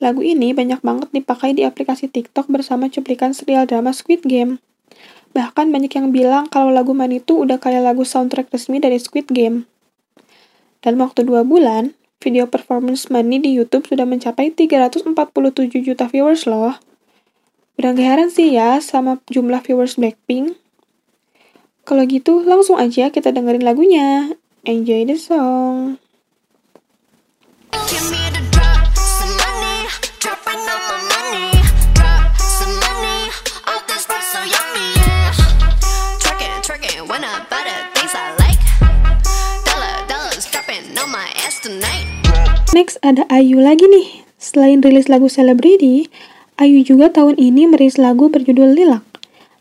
Lagu 0.00 0.24
ini 0.24 0.56
banyak 0.56 0.80
banget 0.80 1.12
dipakai 1.12 1.52
di 1.52 1.68
aplikasi 1.68 2.08
TikTok 2.08 2.48
bersama 2.48 2.88
cuplikan 2.88 3.36
serial 3.36 3.68
drama 3.68 3.92
Squid 3.92 4.24
Game. 4.24 4.56
Bahkan 5.36 5.68
banyak 5.68 5.92
yang 5.92 6.08
bilang 6.08 6.48
kalau 6.48 6.72
lagu 6.72 6.96
Money 6.96 7.20
itu 7.20 7.44
udah 7.44 7.60
kayak 7.60 7.84
lagu 7.84 8.08
soundtrack 8.08 8.48
resmi 8.48 8.80
dari 8.80 8.96
Squid 8.96 9.28
Game. 9.28 9.68
Dalam 10.80 11.04
waktu 11.04 11.28
dua 11.28 11.44
bulan, 11.44 11.92
video 12.24 12.48
performance 12.48 13.12
Money 13.12 13.44
di 13.44 13.52
YouTube 13.52 13.84
sudah 13.84 14.08
mencapai 14.08 14.48
347 14.48 15.12
juta 15.84 16.08
viewers 16.08 16.48
loh. 16.48 16.80
Udah 17.76 17.92
gak 17.92 18.08
heran 18.08 18.30
sih 18.32 18.56
ya 18.56 18.80
sama 18.80 19.20
jumlah 19.28 19.60
viewers 19.60 20.00
Blackpink. 20.00 20.56
Kalau 21.84 22.08
gitu, 22.08 22.48
langsung 22.48 22.80
aja 22.80 23.12
kita 23.12 23.28
dengerin 23.28 23.60
lagunya. 23.60 24.40
Enjoy 24.64 25.06
the 25.06 25.16
song. 25.16 25.98
Next 42.78 43.02
ada 43.02 43.26
Ayu 43.26 43.58
lagi 43.58 43.90
nih. 43.90 44.22
Selain 44.38 44.78
rilis 44.78 45.10
lagu 45.10 45.26
Celebrity, 45.26 46.06
Ayu 46.62 46.86
juga 46.86 47.10
tahun 47.10 47.34
ini 47.34 47.66
merilis 47.66 47.98
lagu 47.98 48.30
berjudul 48.30 48.70
Lilak. 48.70 49.17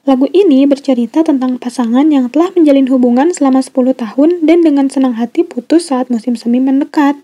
Lagu 0.07 0.23
ini 0.31 0.63
bercerita 0.63 1.19
tentang 1.19 1.59
pasangan 1.59 2.07
yang 2.07 2.31
telah 2.31 2.55
menjalin 2.55 2.87
hubungan 2.87 3.27
selama 3.35 3.59
10 3.59 3.91
tahun 3.91 4.29
dan 4.47 4.63
dengan 4.63 4.87
senang 4.87 5.19
hati 5.19 5.43
putus 5.43 5.91
saat 5.91 6.07
musim 6.07 6.39
semi 6.39 6.63
mendekat. 6.63 7.19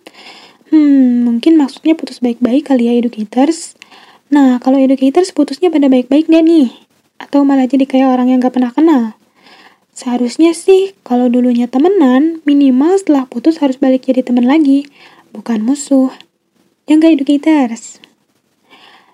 Hmm, 0.68 1.24
mungkin 1.24 1.56
maksudnya 1.56 1.96
putus 1.96 2.20
baik-baik 2.20 2.68
kali 2.68 2.92
ya 2.92 3.00
educators. 3.00 3.80
Nah, 4.28 4.60
kalau 4.60 4.84
educators 4.84 5.32
putusnya 5.32 5.72
pada 5.72 5.88
baik-baik 5.88 6.28
gak 6.28 6.44
nih? 6.44 6.76
Atau 7.24 7.48
malah 7.48 7.72
jadi 7.72 7.88
kayak 7.88 8.20
orang 8.20 8.36
yang 8.36 8.44
gak 8.44 8.60
pernah 8.60 8.76
kenal? 8.76 9.16
Seharusnya 9.96 10.52
sih, 10.52 10.92
kalau 11.08 11.32
dulunya 11.32 11.72
temenan, 11.72 12.44
minimal 12.44 13.00
setelah 13.00 13.24
putus 13.32 13.64
harus 13.64 13.80
balik 13.80 14.12
jadi 14.12 14.28
temen 14.28 14.44
lagi, 14.44 14.92
bukan 15.32 15.64
musuh. 15.64 16.12
Yang 16.92 16.98
gak 17.00 17.14
educators? 17.16 18.03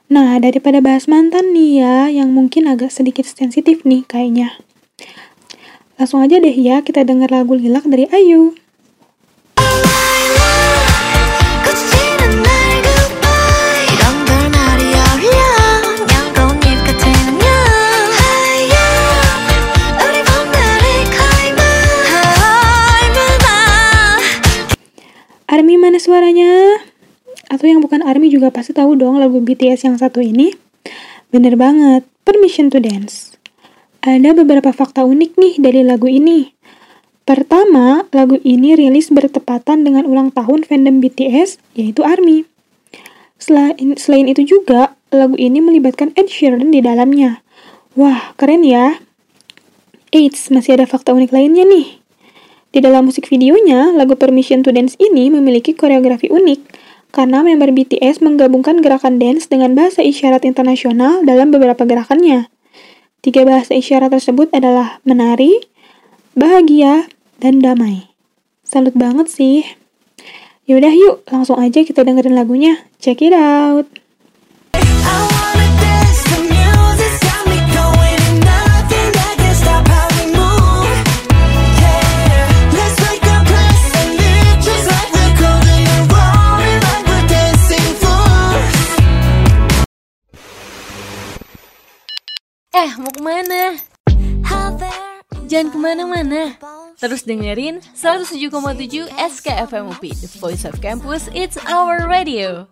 Nah, 0.09 0.41
daripada 0.41 0.81
bahas 0.81 1.05
mantan 1.05 1.53
nih 1.53 1.85
ya, 1.85 2.09
yang 2.09 2.33
mungkin 2.33 2.65
agak 2.65 2.89
sedikit 2.89 3.29
sensitif 3.29 3.85
nih 3.85 4.01
kayaknya. 4.09 4.57
Langsung 6.01 6.25
aja 6.25 6.41
deh 6.41 6.57
ya, 6.57 6.81
kita 6.81 7.05
dengar 7.05 7.29
lagu 7.29 7.53
Lilak 7.53 7.85
dari 7.85 8.09
Ayu. 8.09 8.57
Army 25.49 25.77
mana 25.77 26.01
suaranya? 26.01 26.88
Atau 27.49 27.65
yang 27.65 27.81
bukan 27.81 28.05
Army 28.05 28.29
juga 28.29 28.53
pasti 28.53 28.77
tahu 28.77 28.93
dong 28.93 29.17
lagu 29.17 29.41
BTS 29.41 29.89
yang 29.89 29.97
satu 29.97 30.21
ini. 30.21 30.53
Bener 31.33 31.57
banget, 31.57 32.05
Permission 32.21 32.69
to 32.69 32.77
Dance. 32.77 33.33
Ada 34.05 34.37
beberapa 34.37 34.69
fakta 34.69 35.01
unik 35.03 35.31
nih 35.35 35.53
dari 35.57 35.81
lagu 35.81 36.05
ini. 36.05 36.53
Pertama, 37.25 38.05
lagu 38.13 38.37
ini 38.45 38.77
rilis 38.77 39.09
bertepatan 39.09 39.85
dengan 39.85 40.05
ulang 40.05 40.29
tahun 40.33 40.65
fandom 40.65 41.01
BTS, 41.01 41.61
yaitu 41.77 42.05
ARMY. 42.05 42.45
Selain, 43.41 43.97
selain 43.97 44.29
itu 44.29 44.45
juga, 44.45 44.97
lagu 45.09 45.37
ini 45.37 45.61
melibatkan 45.61 46.13
Ed 46.13 46.29
Sheeran 46.29 46.69
di 46.69 46.81
dalamnya. 46.81 47.41
Wah, 47.97 48.33
keren 48.37 48.61
ya. 48.65 48.97
Eits, 50.09 50.49
masih 50.53 50.77
ada 50.77 50.85
fakta 50.89 51.13
unik 51.13 51.33
lainnya 51.33 51.65
nih. 51.65 52.01
Di 52.69 52.81
dalam 52.81 53.09
musik 53.09 53.25
videonya, 53.25 53.89
lagu 53.93 54.13
Permission 54.13 54.61
to 54.61 54.69
Dance 54.69 54.93
ini 55.01 55.33
memiliki 55.33 55.73
koreografi 55.73 56.29
unik 56.29 56.68
karena 57.09 57.41
member 57.41 57.73
BTS 57.73 58.21
menggabungkan 58.21 58.81
gerakan 58.85 59.17
dance 59.17 59.49
dengan 59.49 59.73
bahasa 59.73 60.05
isyarat 60.05 60.45
internasional 60.45 61.25
dalam 61.25 61.49
beberapa 61.49 61.85
gerakannya. 61.85 62.49
Tiga 63.19 63.43
bahasa 63.43 63.75
isyarat 63.75 64.13
tersebut 64.15 64.47
adalah 64.55 65.03
menari, 65.03 65.51
bahagia, 66.37 67.09
dan 67.41 67.59
damai. 67.59 68.07
Salut 68.63 68.95
banget 68.95 69.27
sih. 69.27 69.65
Yaudah 70.69 70.93
yuk, 70.93 71.25
langsung 71.33 71.57
aja 71.57 71.81
kita 71.81 72.05
dengerin 72.05 72.37
lagunya. 72.37 72.77
Check 73.01 73.25
it 73.25 73.33
out. 73.33 73.89
Eh, 92.69 92.93
mau 93.01 93.09
ke 93.09 93.17
mana? 93.17 93.81
Jangan 95.49 95.73
ke 95.73 95.77
mana-mana. 95.81 96.53
Terus 97.01 97.25
dengerin 97.25 97.81
107,7 97.97 99.09
SKFM 99.09 99.89
UP, 99.89 100.05
The 100.05 100.29
Voice 100.37 100.69
of 100.69 100.77
Campus, 100.77 101.33
It's 101.33 101.57
Our 101.65 102.05
Radio. 102.05 102.69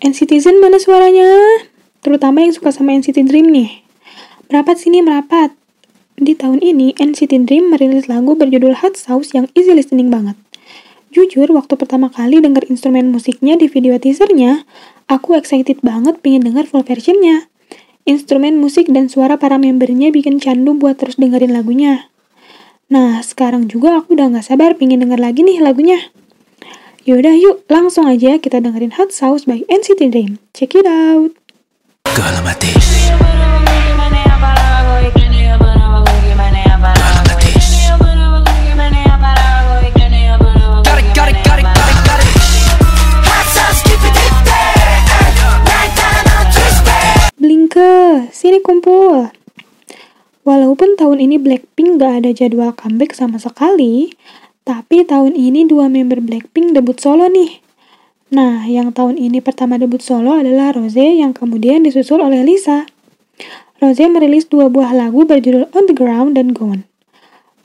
NCTzen 0.00 0.56
mana 0.56 0.80
suaranya? 0.80 1.28
Terutama 2.00 2.48
yang 2.48 2.56
suka 2.56 2.72
sama 2.72 2.96
NCT 2.96 3.28
Dream 3.28 3.52
nih. 3.52 3.84
Merapat 4.48 4.80
sini 4.80 5.04
merapat. 5.04 5.52
Di 6.16 6.32
tahun 6.32 6.64
ini, 6.64 6.96
NCT 6.96 7.44
Dream 7.44 7.68
merilis 7.68 8.08
lagu 8.08 8.32
berjudul 8.32 8.80
Hot 8.80 8.96
Sauce 8.96 9.36
yang 9.36 9.52
easy 9.52 9.76
listening 9.76 10.08
banget. 10.08 10.40
Jujur, 11.14 11.46
waktu 11.54 11.78
pertama 11.78 12.10
kali 12.10 12.42
denger 12.42 12.66
instrumen 12.66 13.14
musiknya 13.14 13.54
di 13.54 13.70
video 13.70 13.94
teasernya, 14.02 14.66
aku 15.06 15.38
excited 15.38 15.78
banget 15.78 16.18
pengen 16.18 16.42
denger 16.42 16.66
full 16.66 16.82
versionnya. 16.82 17.46
Instrumen 18.02 18.58
musik 18.58 18.90
dan 18.90 19.06
suara 19.06 19.38
para 19.38 19.54
membernya 19.54 20.10
bikin 20.10 20.42
candu 20.42 20.74
buat 20.74 20.98
terus 20.98 21.14
dengerin 21.14 21.54
lagunya. 21.54 22.10
Nah, 22.90 23.22
sekarang 23.22 23.70
juga 23.70 24.02
aku 24.02 24.18
udah 24.18 24.34
gak 24.34 24.50
sabar 24.50 24.74
pengen 24.74 25.06
denger 25.06 25.22
lagi 25.22 25.46
nih 25.46 25.62
lagunya. 25.62 26.02
Yaudah 27.06 27.38
yuk, 27.38 27.62
langsung 27.70 28.10
aja 28.10 28.34
kita 28.42 28.58
dengerin 28.58 28.98
Hot 28.98 29.14
Sauce 29.14 29.46
by 29.46 29.62
NCT 29.70 30.10
Dream. 30.10 30.42
Check 30.50 30.74
it 30.74 30.82
out. 30.82 31.30
Galamatish 32.10 33.14
Sini 48.32 48.62
kumpul. 48.62 49.28
Walaupun 50.44 51.00
tahun 51.00 51.24
ini 51.24 51.40
Blackpink 51.40 51.96
gak 51.96 52.20
ada 52.20 52.30
jadwal 52.36 52.76
comeback 52.76 53.16
sama 53.16 53.40
sekali, 53.40 54.12
tapi 54.64 55.04
tahun 55.04 55.32
ini 55.32 55.64
dua 55.64 55.88
member 55.88 56.20
Blackpink 56.20 56.76
debut 56.76 57.00
solo 57.00 57.28
nih. 57.32 57.64
Nah, 58.32 58.64
yang 58.68 58.92
tahun 58.92 59.16
ini 59.16 59.40
pertama 59.44 59.80
debut 59.80 60.04
solo 60.04 60.36
adalah 60.36 60.76
Rose 60.76 61.00
yang 61.00 61.32
kemudian 61.36 61.84
disusul 61.84 62.20
oleh 62.20 62.44
Lisa. 62.44 62.84
Rose 63.80 64.04
merilis 64.08 64.48
dua 64.48 64.68
buah 64.72 64.92
lagu 64.96 65.24
berjudul 65.24 65.68
On 65.72 65.84
The 65.88 65.96
Ground 65.96 66.36
dan 66.36 66.52
Gone. 66.56 66.84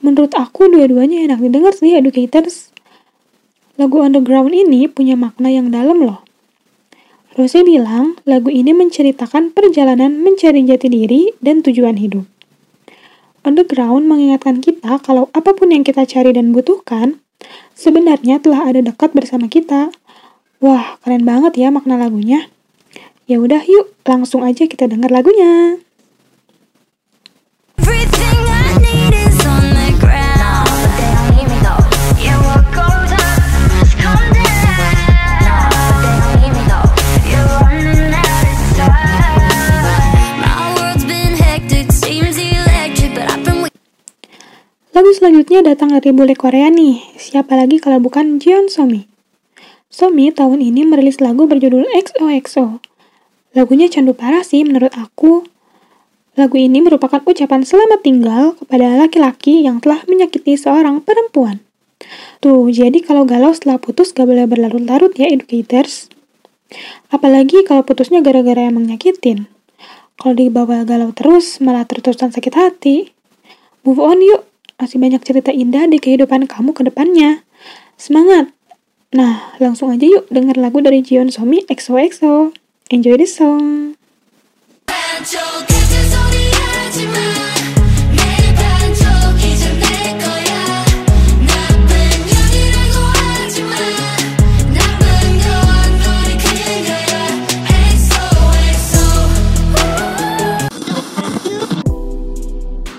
Menurut 0.00 0.32
aku 0.32 0.72
dua-duanya 0.72 1.24
enak 1.28 1.44
didengar 1.44 1.76
sih 1.76 1.96
educators. 1.96 2.72
Lagu 3.76 4.00
On 4.00 4.12
The 4.12 4.24
Ground 4.24 4.56
ini 4.56 4.88
punya 4.88 5.16
makna 5.16 5.52
yang 5.52 5.68
dalam 5.68 6.00
loh. 6.00 6.24
Rose 7.38 7.62
bilang 7.62 8.18
lagu 8.26 8.50
ini 8.50 8.74
menceritakan 8.74 9.54
perjalanan 9.54 10.18
mencari 10.18 10.66
jati 10.66 10.90
diri 10.90 11.30
dan 11.38 11.62
tujuan 11.62 11.94
hidup. 11.94 12.26
On 13.46 13.54
the 13.54 13.62
ground 13.62 14.10
mengingatkan 14.10 14.58
kita 14.58 14.98
kalau 14.98 15.30
apa 15.30 15.54
pun 15.54 15.70
yang 15.70 15.86
kita 15.86 16.02
cari 16.10 16.34
dan 16.34 16.50
butuhkan, 16.50 17.22
sebenarnya 17.78 18.42
telah 18.42 18.66
ada 18.66 18.82
dekat 18.82 19.14
bersama 19.14 19.46
kita. 19.46 19.94
Wah, 20.58 20.98
keren 21.06 21.22
banget 21.22 21.54
ya 21.54 21.70
makna 21.70 21.94
lagunya. 21.94 22.50
Ya 23.30 23.38
udah 23.38 23.62
yuk, 23.62 23.94
langsung 24.02 24.42
aja 24.42 24.66
kita 24.66 24.90
dengar 24.90 25.14
lagunya. 25.14 25.78
Everything 27.78 28.49
Lagu 45.00 45.16
selanjutnya 45.16 45.64
datang 45.64 45.96
dari 45.96 46.12
bule 46.12 46.36
Korea 46.36 46.68
nih. 46.68 47.16
Siapa 47.16 47.56
lagi 47.56 47.80
kalau 47.80 48.04
bukan 48.04 48.36
Jeon 48.36 48.68
Somi. 48.68 49.08
Somi 49.88 50.28
tahun 50.28 50.60
ini 50.60 50.84
merilis 50.84 51.24
lagu 51.24 51.48
berjudul 51.48 51.88
XOXO. 51.88 52.84
Lagunya 53.56 53.88
candu 53.88 54.12
parah 54.12 54.44
sih 54.44 54.60
menurut 54.60 54.92
aku. 54.92 55.48
Lagu 56.36 56.52
ini 56.60 56.84
merupakan 56.84 57.16
ucapan 57.24 57.64
selamat 57.64 58.04
tinggal 58.04 58.52
kepada 58.60 59.00
laki-laki 59.00 59.64
yang 59.64 59.80
telah 59.80 60.04
menyakiti 60.04 60.60
seorang 60.60 61.00
perempuan. 61.00 61.64
Tuh, 62.44 62.68
jadi 62.68 63.00
kalau 63.00 63.24
galau 63.24 63.56
setelah 63.56 63.80
putus 63.80 64.12
gak 64.12 64.28
boleh 64.28 64.44
berlarut-larut 64.44 65.16
ya 65.16 65.32
educators. 65.32 66.12
Apalagi 67.08 67.64
kalau 67.64 67.88
putusnya 67.88 68.20
gara-gara 68.20 68.68
emang 68.68 68.84
nyakitin. 68.84 69.48
Kalau 70.20 70.36
dibawa 70.36 70.84
galau 70.84 71.16
terus, 71.16 71.56
malah 71.64 71.88
terus-terusan 71.88 72.36
sakit 72.36 72.52
hati. 72.52 73.16
Move 73.80 73.96
on 73.96 74.20
yuk, 74.20 74.49
masih 74.80 74.96
banyak 74.96 75.20
cerita 75.20 75.52
indah 75.52 75.84
di 75.84 76.00
kehidupan 76.00 76.48
kamu 76.48 76.72
ke 76.72 76.88
depannya. 76.88 77.44
Semangat! 78.00 78.48
Nah, 79.12 79.52
langsung 79.60 79.92
aja 79.92 80.08
yuk 80.08 80.32
denger 80.32 80.56
lagu 80.56 80.80
dari 80.80 81.04
Jion 81.04 81.28
Somi 81.28 81.60
XOXO. 81.68 82.56
Enjoy 82.88 83.20
the 83.20 83.28
song! 83.28 83.92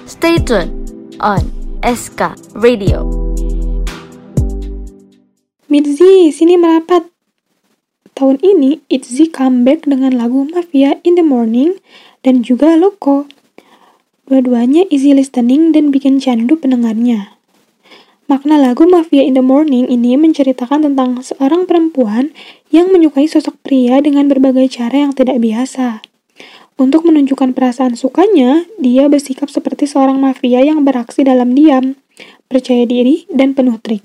Stay 0.05 0.37
tuned 0.45 0.69
on 1.17 1.60
SK 1.81 2.37
Radio. 2.61 3.09
Mitzi, 5.65 6.29
sini 6.29 6.53
merapat. 6.53 7.09
Tahun 8.13 8.37
ini, 8.37 8.85
Itzy 8.85 9.33
comeback 9.33 9.89
dengan 9.89 10.13
lagu 10.13 10.45
Mafia 10.45 11.01
in 11.01 11.17
the 11.17 11.25
Morning 11.25 11.73
dan 12.21 12.45
juga 12.45 12.77
Loco. 12.77 13.25
Dua-duanya 14.29 14.85
easy 14.93 15.17
listening 15.17 15.73
dan 15.73 15.89
bikin 15.89 16.21
candu 16.21 16.53
pendengarnya. 16.53 17.33
Makna 18.29 18.61
lagu 18.61 18.85
Mafia 18.85 19.25
in 19.25 19.33
the 19.33 19.41
Morning 19.41 19.89
ini 19.89 20.13
menceritakan 20.21 20.85
tentang 20.85 21.17
seorang 21.25 21.65
perempuan 21.65 22.29
yang 22.69 22.93
menyukai 22.93 23.25
sosok 23.25 23.57
pria 23.65 23.97
dengan 24.05 24.29
berbagai 24.29 24.69
cara 24.69 25.09
yang 25.09 25.17
tidak 25.17 25.41
biasa. 25.41 26.10
Untuk 26.81 27.05
menunjukkan 27.05 27.53
perasaan 27.53 27.93
sukanya, 27.93 28.65
dia 28.81 29.05
bersikap 29.05 29.53
seperti 29.53 29.85
seorang 29.85 30.17
mafia 30.17 30.65
yang 30.65 30.81
beraksi 30.81 31.21
dalam 31.21 31.53
diam, 31.53 31.93
percaya 32.49 32.89
diri, 32.89 33.29
dan 33.29 33.53
penuh 33.53 33.77
trik. 33.77 34.01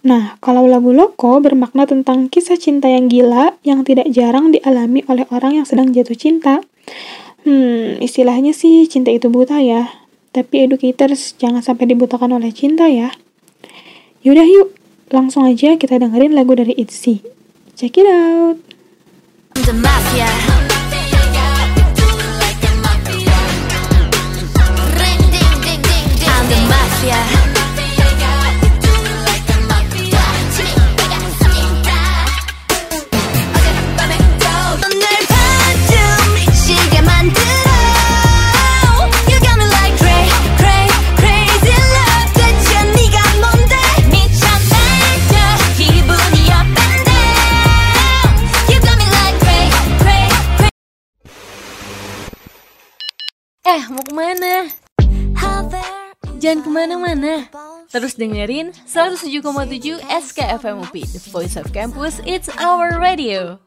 Nah, 0.00 0.40
kalau 0.40 0.64
lagu 0.64 0.96
Loco 0.96 1.44
bermakna 1.44 1.84
tentang 1.84 2.32
kisah 2.32 2.56
cinta 2.56 2.88
yang 2.88 3.12
gila 3.12 3.60
yang 3.68 3.84
tidak 3.84 4.08
jarang 4.08 4.48
dialami 4.48 5.04
oleh 5.12 5.28
orang 5.28 5.60
yang 5.60 5.68
sedang 5.68 5.92
jatuh 5.92 6.16
cinta. 6.16 6.64
Hmm, 7.44 8.00
istilahnya 8.00 8.56
sih 8.56 8.88
cinta 8.88 9.12
itu 9.12 9.28
buta 9.28 9.60
ya. 9.60 9.92
Tapi 10.32 10.64
educators 10.64 11.36
jangan 11.36 11.60
sampai 11.60 11.84
dibutakan 11.92 12.32
oleh 12.32 12.48
cinta 12.48 12.88
ya. 12.88 13.12
Yaudah 14.24 14.48
yuk, 14.48 14.72
langsung 15.12 15.44
aja 15.44 15.76
kita 15.76 16.00
dengerin 16.00 16.32
lagu 16.32 16.56
dari 16.56 16.72
Itzy. 16.80 17.20
Check 17.76 18.00
it 18.00 18.08
out. 18.08 18.56
The 19.68 19.76
mafia. 19.76 20.53
Jangan 56.44 56.60
ke 56.60 56.68
mana-mana, 56.68 57.48
terus 57.88 58.20
dengerin 58.20 58.76
107,7 58.84 59.96
SKFM 60.04 60.76
UP, 60.76 60.92
The 60.92 61.20
Voice 61.32 61.56
of 61.56 61.72
Campus, 61.72 62.20
It's 62.28 62.52
Our 62.60 63.00
Radio. 63.00 63.64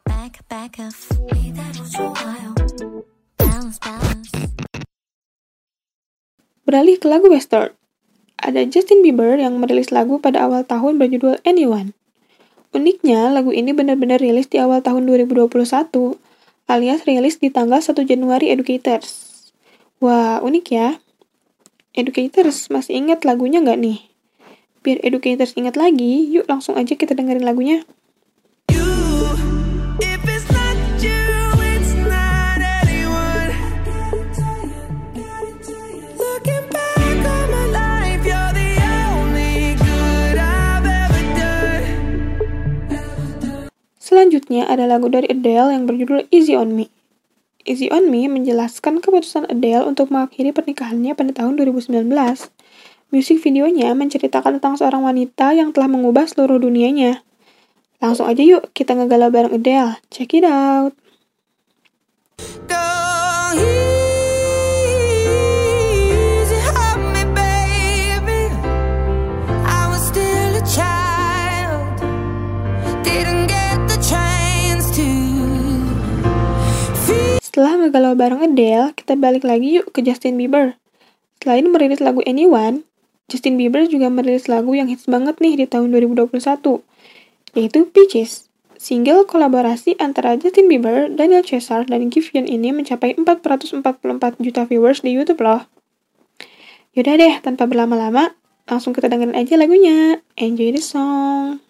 Beralih 6.70 7.02
ke 7.02 7.10
lagu 7.10 7.34
Western, 7.34 7.74
ada 8.38 8.62
Justin 8.70 9.02
Bieber 9.02 9.42
yang 9.42 9.58
merilis 9.58 9.90
lagu 9.90 10.22
pada 10.22 10.46
awal 10.46 10.62
tahun 10.62 11.02
berjudul 11.02 11.42
Anyone. 11.50 11.98
Uniknya, 12.78 13.34
lagu 13.34 13.50
ini 13.58 13.74
benar-benar 13.74 14.22
rilis 14.22 14.46
di 14.54 14.62
awal 14.62 14.86
tahun 14.86 15.10
2021, 15.10 15.50
alias 16.70 17.02
rilis 17.10 17.42
di 17.42 17.50
tanggal 17.50 17.82
1 17.82 18.06
Januari 18.06 18.54
Educators. 18.54 19.42
Wah, 19.98 20.46
unik 20.46 20.66
ya. 20.70 21.02
Educators, 21.98 22.70
masih 22.70 22.94
ingat 22.94 23.26
lagunya 23.26 23.58
nggak 23.58 23.82
nih? 23.82 23.98
Biar 24.86 25.02
Educators 25.02 25.58
ingat 25.58 25.74
lagi, 25.74 26.30
yuk 26.30 26.46
langsung 26.46 26.78
aja 26.78 26.94
kita 26.94 27.18
dengerin 27.18 27.42
lagunya. 27.42 27.82
Selanjutnya 43.98 44.70
ada 44.70 44.86
lagu 44.86 45.10
dari 45.10 45.26
Adele 45.34 45.74
yang 45.74 45.90
berjudul 45.90 46.30
Easy 46.30 46.54
On 46.54 46.70
Me. 46.78 46.97
Easy 47.68 47.92
On 47.92 48.08
Me 48.08 48.32
menjelaskan 48.32 49.04
keputusan 49.04 49.52
Adele 49.52 49.84
untuk 49.84 50.08
mengakhiri 50.08 50.56
pernikahannya 50.56 51.12
pada 51.12 51.36
tahun 51.36 51.60
2019. 51.60 52.08
Musik 53.12 53.44
videonya 53.44 53.92
menceritakan 53.92 54.64
tentang 54.64 54.80
seorang 54.80 55.04
wanita 55.04 55.52
yang 55.52 55.76
telah 55.76 55.92
mengubah 55.92 56.24
seluruh 56.32 56.64
dunianya. 56.64 57.28
Langsung 58.00 58.32
aja 58.32 58.40
yuk 58.40 58.72
kita 58.72 58.96
ngegalau 58.96 59.28
bareng 59.28 59.60
Adele. 59.60 60.00
Check 60.08 60.40
it 60.40 60.48
out. 60.48 60.96
Setelah 77.58 77.90
ngegalau 77.90 78.14
bareng 78.14 78.46
Adele, 78.46 78.94
kita 78.94 79.18
balik 79.18 79.42
lagi 79.42 79.82
yuk 79.82 79.90
ke 79.90 80.06
Justin 80.06 80.38
Bieber. 80.38 80.78
Selain 81.42 81.66
merilis 81.66 81.98
lagu 81.98 82.22
Anyone, 82.22 82.86
Justin 83.34 83.58
Bieber 83.58 83.90
juga 83.90 84.14
merilis 84.14 84.46
lagu 84.46 84.78
yang 84.78 84.86
hits 84.86 85.10
banget 85.10 85.42
nih 85.42 85.58
di 85.58 85.66
tahun 85.66 85.90
2021, 85.90 86.38
yaitu 87.58 87.90
Peaches. 87.90 88.46
Single 88.78 89.26
kolaborasi 89.26 89.98
antara 89.98 90.38
Justin 90.38 90.70
Bieber, 90.70 91.10
Daniel 91.10 91.42
Caesar, 91.42 91.90
dan 91.90 92.14
Giveon 92.14 92.46
ini 92.46 92.70
mencapai 92.70 93.18
444 93.18 94.38
juta 94.38 94.70
viewers 94.70 95.02
di 95.02 95.18
YouTube 95.18 95.42
loh. 95.42 95.66
Yaudah 96.94 97.18
deh, 97.18 97.42
tanpa 97.42 97.66
berlama-lama, 97.66 98.38
langsung 98.70 98.94
kita 98.94 99.10
dengerin 99.10 99.34
aja 99.34 99.58
lagunya. 99.58 100.22
Enjoy 100.38 100.78
the 100.78 100.78
song. 100.78 101.67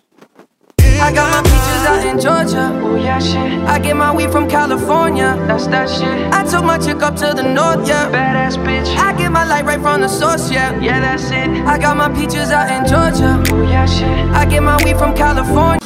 I 1.00 1.14
got 1.14 1.30
my 1.30 1.42
peaches 1.46 1.84
out 1.86 2.02
in 2.06 2.18
Georgia. 2.20 2.74
Oh 2.82 2.96
yeah, 2.96 3.20
shit. 3.20 3.62
I 3.70 3.78
get 3.80 3.96
my 3.96 4.14
weed 4.14 4.32
from 4.32 4.50
California. 4.50 5.38
That's 5.48 5.68
that 5.68 5.90
shit. 5.90 6.34
I 6.34 6.44
took 6.44 6.66
my 6.66 6.78
chick 6.78 7.02
up 7.06 7.16
to 7.22 7.34
the 7.34 7.44
north, 7.44 7.88
yeah. 7.88 8.10
Badass 8.10 8.58
bitch. 8.66 8.90
I 8.98 9.14
get 9.14 9.32
my 9.32 9.46
light 9.46 9.66
right 9.66 9.80
from 9.80 10.02
the 10.02 10.10
source, 10.10 10.50
yeah. 10.50 10.74
Yeah, 10.82 11.00
that's 11.00 11.30
it. 11.30 11.50
I 11.66 11.78
got 11.78 11.98
my 11.98 12.10
peaches 12.10 12.50
out 12.50 12.68
in 12.74 12.90
Georgia. 12.90 13.38
Oh 13.54 13.62
yeah, 13.62 13.86
shit. 13.86 14.10
I 14.34 14.46
get 14.46 14.64
my 14.64 14.78
weed 14.84 14.98
from 14.98 15.14
California. 15.14 15.82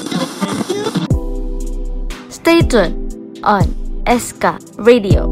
Stay 2.32 2.63
tuned 2.63 3.39
on 3.43 3.67
SK 4.08 4.63
Radio. 4.80 5.30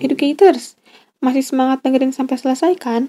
Educators, 0.00 0.76
masih 1.24 1.40
semangat 1.40 1.80
dengerin 1.80 2.12
sampai 2.12 2.36
selesai 2.36 2.76
kan? 2.76 3.08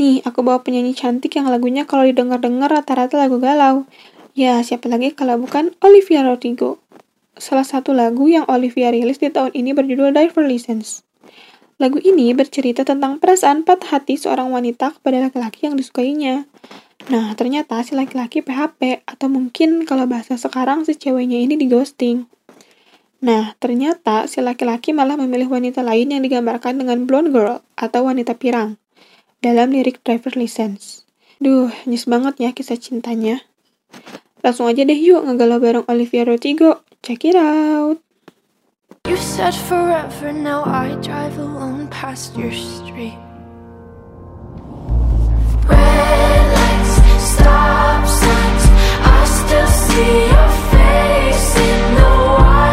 Nih, 0.00 0.24
aku 0.24 0.40
bawa 0.40 0.64
penyanyi 0.64 0.96
cantik 0.96 1.36
yang 1.36 1.52
lagunya 1.52 1.84
kalau 1.84 2.08
didengar-dengar 2.08 2.72
rata-rata 2.72 3.20
lagu 3.20 3.36
galau. 3.36 3.84
Ya, 4.32 4.56
siapa 4.64 4.88
lagi 4.88 5.12
kalau 5.12 5.36
bukan 5.36 5.76
Olivia 5.84 6.24
Rodrigo. 6.24 6.80
Salah 7.36 7.68
satu 7.68 7.92
lagu 7.92 8.24
yang 8.24 8.48
Olivia 8.48 8.88
rilis 8.88 9.20
di 9.20 9.28
tahun 9.28 9.52
ini 9.52 9.76
berjudul 9.76 10.16
Driver 10.16 10.40
License. 10.48 11.04
Lagu 11.76 12.00
ini 12.00 12.32
bercerita 12.32 12.80
tentang 12.80 13.20
perasaan 13.20 13.60
patah 13.68 14.00
hati 14.00 14.16
seorang 14.16 14.48
wanita 14.48 14.96
kepada 14.96 15.20
laki-laki 15.20 15.68
yang 15.68 15.76
disukainya. 15.76 16.48
Nah, 17.12 17.36
ternyata 17.36 17.84
si 17.84 17.92
laki-laki 17.92 18.40
PHP, 18.40 19.04
atau 19.04 19.28
mungkin 19.28 19.84
kalau 19.84 20.08
bahasa 20.08 20.40
sekarang 20.40 20.88
si 20.88 20.96
ceweknya 20.96 21.44
ini 21.44 21.60
di 21.60 21.68
ghosting. 21.68 22.24
Nah, 23.20 23.52
ternyata 23.60 24.24
si 24.24 24.40
laki-laki 24.40 24.96
malah 24.96 25.20
memilih 25.20 25.52
wanita 25.52 25.84
lain 25.84 26.08
yang 26.08 26.24
digambarkan 26.24 26.80
dengan 26.80 27.04
blonde 27.04 27.36
girl 27.36 27.60
atau 27.76 28.08
wanita 28.08 28.32
pirang 28.40 28.80
dalam 29.40 29.72
lirik 29.72 30.04
driver 30.04 30.36
license. 30.36 31.04
Duh, 31.40 31.72
nyes 31.88 32.04
banget 32.04 32.36
ya 32.36 32.50
kisah 32.52 32.76
cintanya. 32.76 33.40
Langsung 34.44 34.68
aja 34.68 34.84
deh 34.84 34.96
yuk 34.96 35.24
ngegalau 35.24 35.60
bareng 35.60 35.88
Olivia 35.88 36.24
Rodrigo. 36.28 36.84
Check 37.00 37.24
it 37.24 37.36
out. 37.36 37.96
You 39.08 39.16
said 39.16 39.56
forever, 39.56 40.32
now 40.32 40.60
I 40.64 40.92
drive 41.00 41.40
alone 41.40 41.88
past 41.88 42.36
your 42.36 42.52
street. 42.52 43.16
Stop 47.20 48.04
signs, 48.04 48.64
I 49.00 49.18
still 49.24 49.70
see 49.88 50.28
your 50.28 50.50
face 50.68 51.52
in 51.56 51.80
the 51.96 52.12
white 52.36 52.69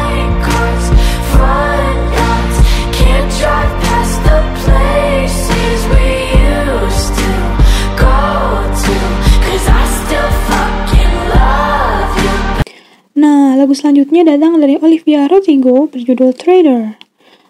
lagu 13.68 13.84
selanjutnya 13.84 14.24
datang 14.24 14.64
dari 14.64 14.80
Olivia 14.80 15.28
Rodrigo 15.28 15.92
berjudul 15.92 16.32
Trader. 16.32 16.96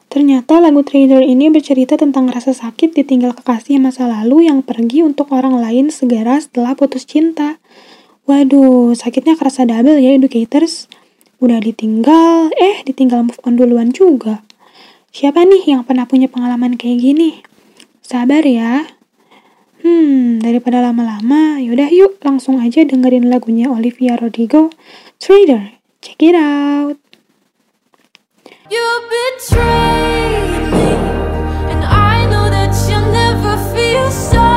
Ternyata 0.10 0.58
lagu 0.58 0.82
Trader 0.82 1.22
ini 1.22 1.54
bercerita 1.54 1.94
tentang 1.94 2.34
rasa 2.34 2.58
sakit 2.58 2.98
ditinggal 2.98 3.38
kekasih 3.38 3.78
masa 3.78 4.10
lalu 4.10 4.50
yang 4.50 4.66
pergi 4.66 5.06
untuk 5.06 5.30
orang 5.30 5.62
lain 5.62 5.94
segera 5.94 6.42
setelah 6.42 6.74
putus 6.74 7.06
cinta. 7.06 7.62
Waduh, 8.26 8.98
sakitnya 8.98 9.38
kerasa 9.38 9.70
double 9.70 10.02
ya 10.02 10.18
educators. 10.18 10.90
Udah 11.38 11.62
ditinggal, 11.62 12.50
eh 12.58 12.82
ditinggal 12.82 13.22
move 13.22 13.38
on 13.46 13.54
duluan 13.54 13.94
juga. 13.94 14.42
Siapa 15.14 15.46
nih 15.46 15.70
yang 15.70 15.86
pernah 15.86 16.10
punya 16.10 16.26
pengalaman 16.26 16.82
kayak 16.82 16.98
gini? 16.98 17.46
Sabar 18.02 18.42
ya. 18.42 18.90
Hmm, 19.86 20.42
daripada 20.42 20.82
lama-lama, 20.82 21.62
yaudah 21.62 21.94
yuk 21.94 22.18
langsung 22.26 22.58
aja 22.58 22.82
dengerin 22.82 23.30
lagunya 23.30 23.70
Olivia 23.70 24.18
Rodrigo, 24.18 24.74
Trader. 25.22 25.77
Check 26.08 26.24
it 26.24 26.36
out. 26.36 26.96
You 28.72 29.10
betrayed 29.12 30.72
me, 30.72 30.90
and 31.72 31.84
I 31.84 32.26
know 32.32 32.50
that 32.50 32.72
you'll 32.88 33.12
never 33.12 33.58
feel 33.76 34.10
sorry 34.10 34.57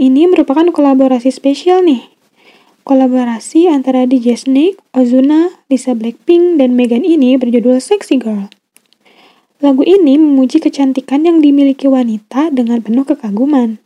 ini 0.00 0.24
merupakan 0.24 0.64
kolaborasi 0.72 1.28
spesial 1.28 1.84
nih. 1.84 2.08
Kolaborasi 2.88 3.68
antara 3.68 4.08
DJ 4.08 4.40
Snake, 4.40 4.80
Ozuna, 4.96 5.60
Lisa 5.68 5.92
Blackpink, 5.92 6.56
dan 6.56 6.72
Megan 6.72 7.04
ini 7.04 7.36
berjudul 7.36 7.76
Sexy 7.76 8.16
Girl. 8.16 8.48
Lagu 9.60 9.84
ini 9.84 10.16
memuji 10.16 10.56
kecantikan 10.56 11.28
yang 11.28 11.44
dimiliki 11.44 11.84
wanita 11.84 12.48
dengan 12.48 12.80
penuh 12.80 13.04
kekaguman. 13.04 13.76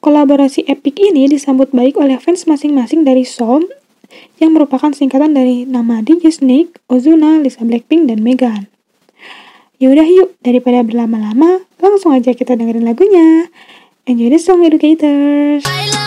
Kolaborasi 0.00 0.64
epic 0.64 0.96
ini 0.96 1.28
disambut 1.28 1.68
baik 1.76 2.00
oleh 2.00 2.16
fans 2.16 2.48
masing-masing 2.48 3.04
dari 3.04 3.28
Soul 3.28 3.68
yang 4.40 4.56
merupakan 4.56 4.88
singkatan 4.96 5.36
dari 5.36 5.68
nama 5.68 6.00
DJ 6.00 6.32
Snake, 6.32 6.80
Ozuna, 6.88 7.36
Lisa 7.44 7.60
Blackpink, 7.60 8.08
dan 8.08 8.24
Megan. 8.24 8.72
Yaudah 9.76 10.08
yuk, 10.08 10.40
daripada 10.40 10.80
berlama-lama, 10.80 11.60
langsung 11.76 12.16
aja 12.16 12.32
kita 12.32 12.56
dengerin 12.56 12.88
lagunya. 12.88 13.52
Enjoy 14.10 14.28
the 14.28 14.38
song, 14.40 14.64
educators! 14.66 15.99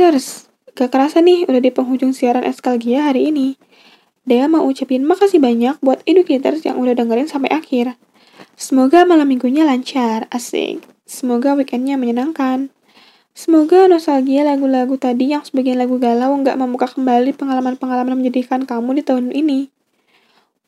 Educators, 0.00 0.48
gak 0.80 0.96
kerasa 0.96 1.20
nih 1.20 1.44
udah 1.44 1.60
di 1.60 1.68
penghujung 1.68 2.16
siaran 2.16 2.40
Eskalgia 2.40 3.12
hari 3.12 3.28
ini. 3.28 3.60
Dea 4.24 4.48
mau 4.48 4.64
ucapin 4.64 5.04
makasih 5.04 5.44
banyak 5.44 5.76
buat 5.84 6.00
educators 6.08 6.64
yang 6.64 6.80
udah 6.80 6.96
dengerin 6.96 7.28
sampai 7.28 7.52
akhir. 7.52 8.00
Semoga 8.56 9.04
malam 9.04 9.28
minggunya 9.28 9.68
lancar, 9.68 10.24
asik. 10.32 10.80
Semoga 11.04 11.52
weekendnya 11.52 12.00
menyenangkan. 12.00 12.72
Semoga 13.36 13.92
nostalgia 13.92 14.40
lagu-lagu 14.40 14.96
tadi 14.96 15.36
yang 15.36 15.44
sebagian 15.44 15.76
lagu 15.76 16.00
galau 16.00 16.32
nggak 16.32 16.56
membuka 16.56 16.88
kembali 16.96 17.36
pengalaman-pengalaman 17.36 18.16
menyedihkan 18.16 18.64
kamu 18.64 18.96
di 18.96 19.02
tahun 19.04 19.36
ini. 19.36 19.68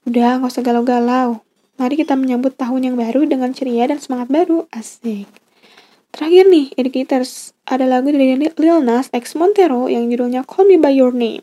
Udah, 0.04 0.44
nggak 0.44 0.52
usah 0.52 0.60
galau-galau. 0.60 1.40
Mari 1.80 2.04
kita 2.04 2.20
menyambut 2.20 2.60
tahun 2.60 2.84
yang 2.84 3.00
baru 3.00 3.24
dengan 3.24 3.56
ceria 3.56 3.88
dan 3.88 3.96
semangat 3.96 4.28
baru, 4.28 4.68
asik. 4.68 5.41
Terakhir 6.12 6.44
nih, 6.44 6.76
educators, 6.76 7.56
ada 7.64 7.88
lagu 7.88 8.12
dari 8.12 8.36
Lil 8.36 8.78
Nas 8.84 9.08
X 9.16 9.32
Montero 9.32 9.88
yang 9.88 10.12
judulnya 10.12 10.44
Call 10.44 10.68
Me 10.68 10.76
By 10.76 10.92
Your 10.92 11.16
Name. 11.16 11.40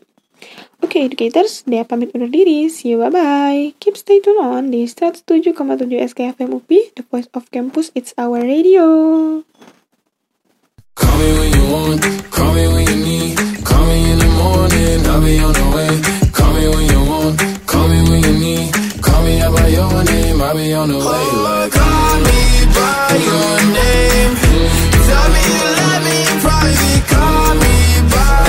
Oke, 0.78 1.02
educators, 1.10 1.66
dia 1.66 1.82
pamit 1.82 2.14
undur 2.14 2.30
diri. 2.30 2.70
See 2.70 2.94
you, 2.94 3.02
bye-bye. 3.02 3.74
Keep 3.82 3.98
stay 3.98 4.22
tune 4.22 4.38
on 4.38 4.70
di 4.70 4.86
107,7 4.86 5.58
SKFM 6.14 6.54
UP, 6.54 6.70
The 6.70 7.02
Voice 7.02 7.26
of 7.34 7.50
Campus, 7.50 7.90
It's 7.98 8.14
Our 8.14 8.46
Radio. 8.46 8.86
Call 10.94 11.14
me 11.18 11.28
when 11.34 11.50
you 11.50 11.64
want, 11.66 12.00
call 12.30 12.54
me 12.54 12.64
when 12.70 12.86
you 12.86 12.98
need. 13.02 13.34
Call 13.66 13.82
me 13.90 13.98
in 14.06 14.18
the 14.22 14.30
morning, 14.38 14.98
I'll 15.02 15.18
be 15.18 15.34
on 15.42 15.50
the 15.50 15.66
way. 15.74 15.92
Call 16.30 16.50
me 16.54 16.64
when 16.70 16.86
you 16.86 17.00
want, 17.10 17.34
call 17.66 17.86
me 17.90 17.98
when 18.06 18.20
you 18.22 18.34
need. 18.38 18.70
Call 19.02 19.18
me 19.26 19.34
out 19.42 19.50
by 19.50 19.66
your 19.66 19.98
name, 20.06 20.38
I'll 20.38 20.54
be 20.54 20.70
on 20.78 20.86
the 20.94 21.00
way. 21.02 21.24
Like, 21.42 21.89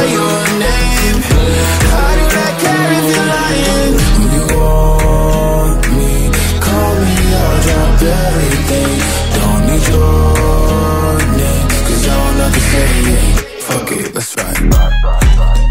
your 0.10 0.38
name. 0.64 1.18
I 1.94 2.10
do 2.18 2.26
not 2.38 2.54
care 2.64 2.92
if 2.98 3.06
you're 3.12 3.30
lying. 3.36 3.96
You 4.36 4.44
want 4.56 5.84
me, 5.98 6.14
call 6.66 6.94
me, 7.04 7.16
I'll 7.42 7.60
drop 7.66 8.02
everything. 8.02 8.94
Don't 9.38 9.62
need 9.70 9.86
your 9.92 10.12
name, 11.42 11.68
cause 11.88 12.08
I. 12.08 12.22
Fuck 13.68 13.92
it, 13.92 14.16
let's 14.16 14.36
ride. 14.38 15.70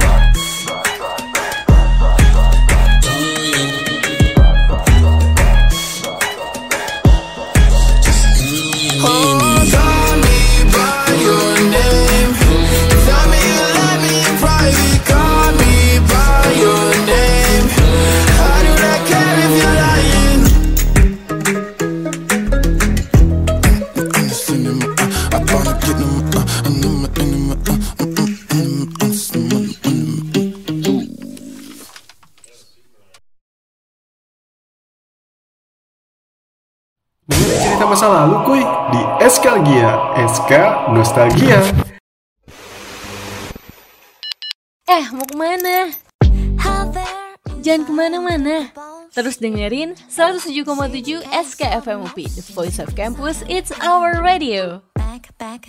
SK 40.16 40.52
Nostalgia. 40.92 41.60
Eh, 44.90 45.04
mau 45.14 45.24
ke 45.24 45.36
mana? 45.38 45.94
Jangan 47.60 47.82
ke 47.84 47.92
mana-mana. 47.92 48.56
Terus 49.12 49.36
dengerin 49.36 49.98
107,7 50.08 51.20
SKFM 51.28 52.08
UP, 52.08 52.16
The 52.16 52.44
Voice 52.54 52.78
of 52.80 52.96
Campus, 52.96 53.42
It's 53.50 53.74
Our 53.84 54.22
Radio. 54.22 54.86
back, 54.94 55.36
back 55.38 55.68